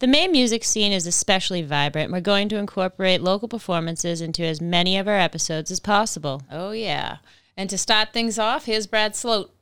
The 0.00 0.08
Maine 0.08 0.32
music 0.32 0.62
scene 0.62 0.92
is 0.92 1.06
especially 1.06 1.62
vibrant. 1.62 2.12
We're 2.12 2.20
going 2.20 2.50
to 2.50 2.58
incorporate 2.58 3.22
local 3.22 3.48
performances 3.48 4.20
into 4.20 4.42
as 4.42 4.60
many 4.60 4.98
of 4.98 5.08
our 5.08 5.18
episodes 5.18 5.70
as 5.70 5.80
possible. 5.80 6.42
Oh, 6.50 6.72
yeah. 6.72 7.16
And 7.56 7.68
to 7.70 7.78
start 7.78 8.12
things 8.12 8.38
off, 8.38 8.64
here's 8.66 8.86
Brad 8.86 9.14
Sloat. 9.14 9.54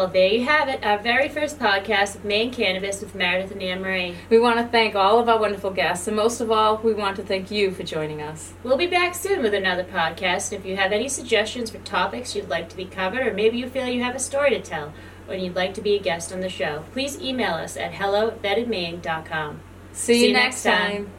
Well, 0.00 0.08
there 0.08 0.28
you 0.28 0.46
have 0.46 0.70
it, 0.70 0.82
our 0.82 0.96
very 0.96 1.28
first 1.28 1.58
podcast 1.58 2.14
of 2.14 2.24
Maine 2.24 2.50
Cannabis 2.50 3.02
with 3.02 3.14
Meredith 3.14 3.50
and 3.50 3.62
Anne 3.62 3.82
Marie. 3.82 4.16
We 4.30 4.38
want 4.38 4.58
to 4.58 4.66
thank 4.66 4.94
all 4.94 5.18
of 5.18 5.28
our 5.28 5.38
wonderful 5.38 5.70
guests, 5.72 6.08
and 6.08 6.16
most 6.16 6.40
of 6.40 6.50
all, 6.50 6.78
we 6.78 6.94
want 6.94 7.16
to 7.16 7.22
thank 7.22 7.50
you 7.50 7.70
for 7.70 7.82
joining 7.82 8.22
us. 8.22 8.54
We'll 8.64 8.78
be 8.78 8.86
back 8.86 9.14
soon 9.14 9.42
with 9.42 9.52
another 9.52 9.84
podcast. 9.84 10.54
If 10.54 10.64
you 10.64 10.74
have 10.76 10.92
any 10.92 11.06
suggestions 11.06 11.68
for 11.68 11.76
topics 11.80 12.34
you'd 12.34 12.48
like 12.48 12.70
to 12.70 12.78
be 12.78 12.86
covered, 12.86 13.26
or 13.26 13.34
maybe 13.34 13.58
you 13.58 13.68
feel 13.68 13.86
you 13.88 14.02
have 14.02 14.14
a 14.14 14.20
story 14.20 14.48
to 14.48 14.62
tell, 14.62 14.94
or 15.28 15.34
you'd 15.34 15.54
like 15.54 15.74
to 15.74 15.82
be 15.82 15.96
a 15.96 16.00
guest 16.00 16.32
on 16.32 16.40
the 16.40 16.48
show, 16.48 16.82
please 16.94 17.20
email 17.20 17.52
us 17.52 17.76
at 17.76 17.92
hello 17.92 18.30
at 18.30 18.42
See, 19.92 20.28
you 20.28 20.32
next 20.32 20.62
time. 20.62 21.10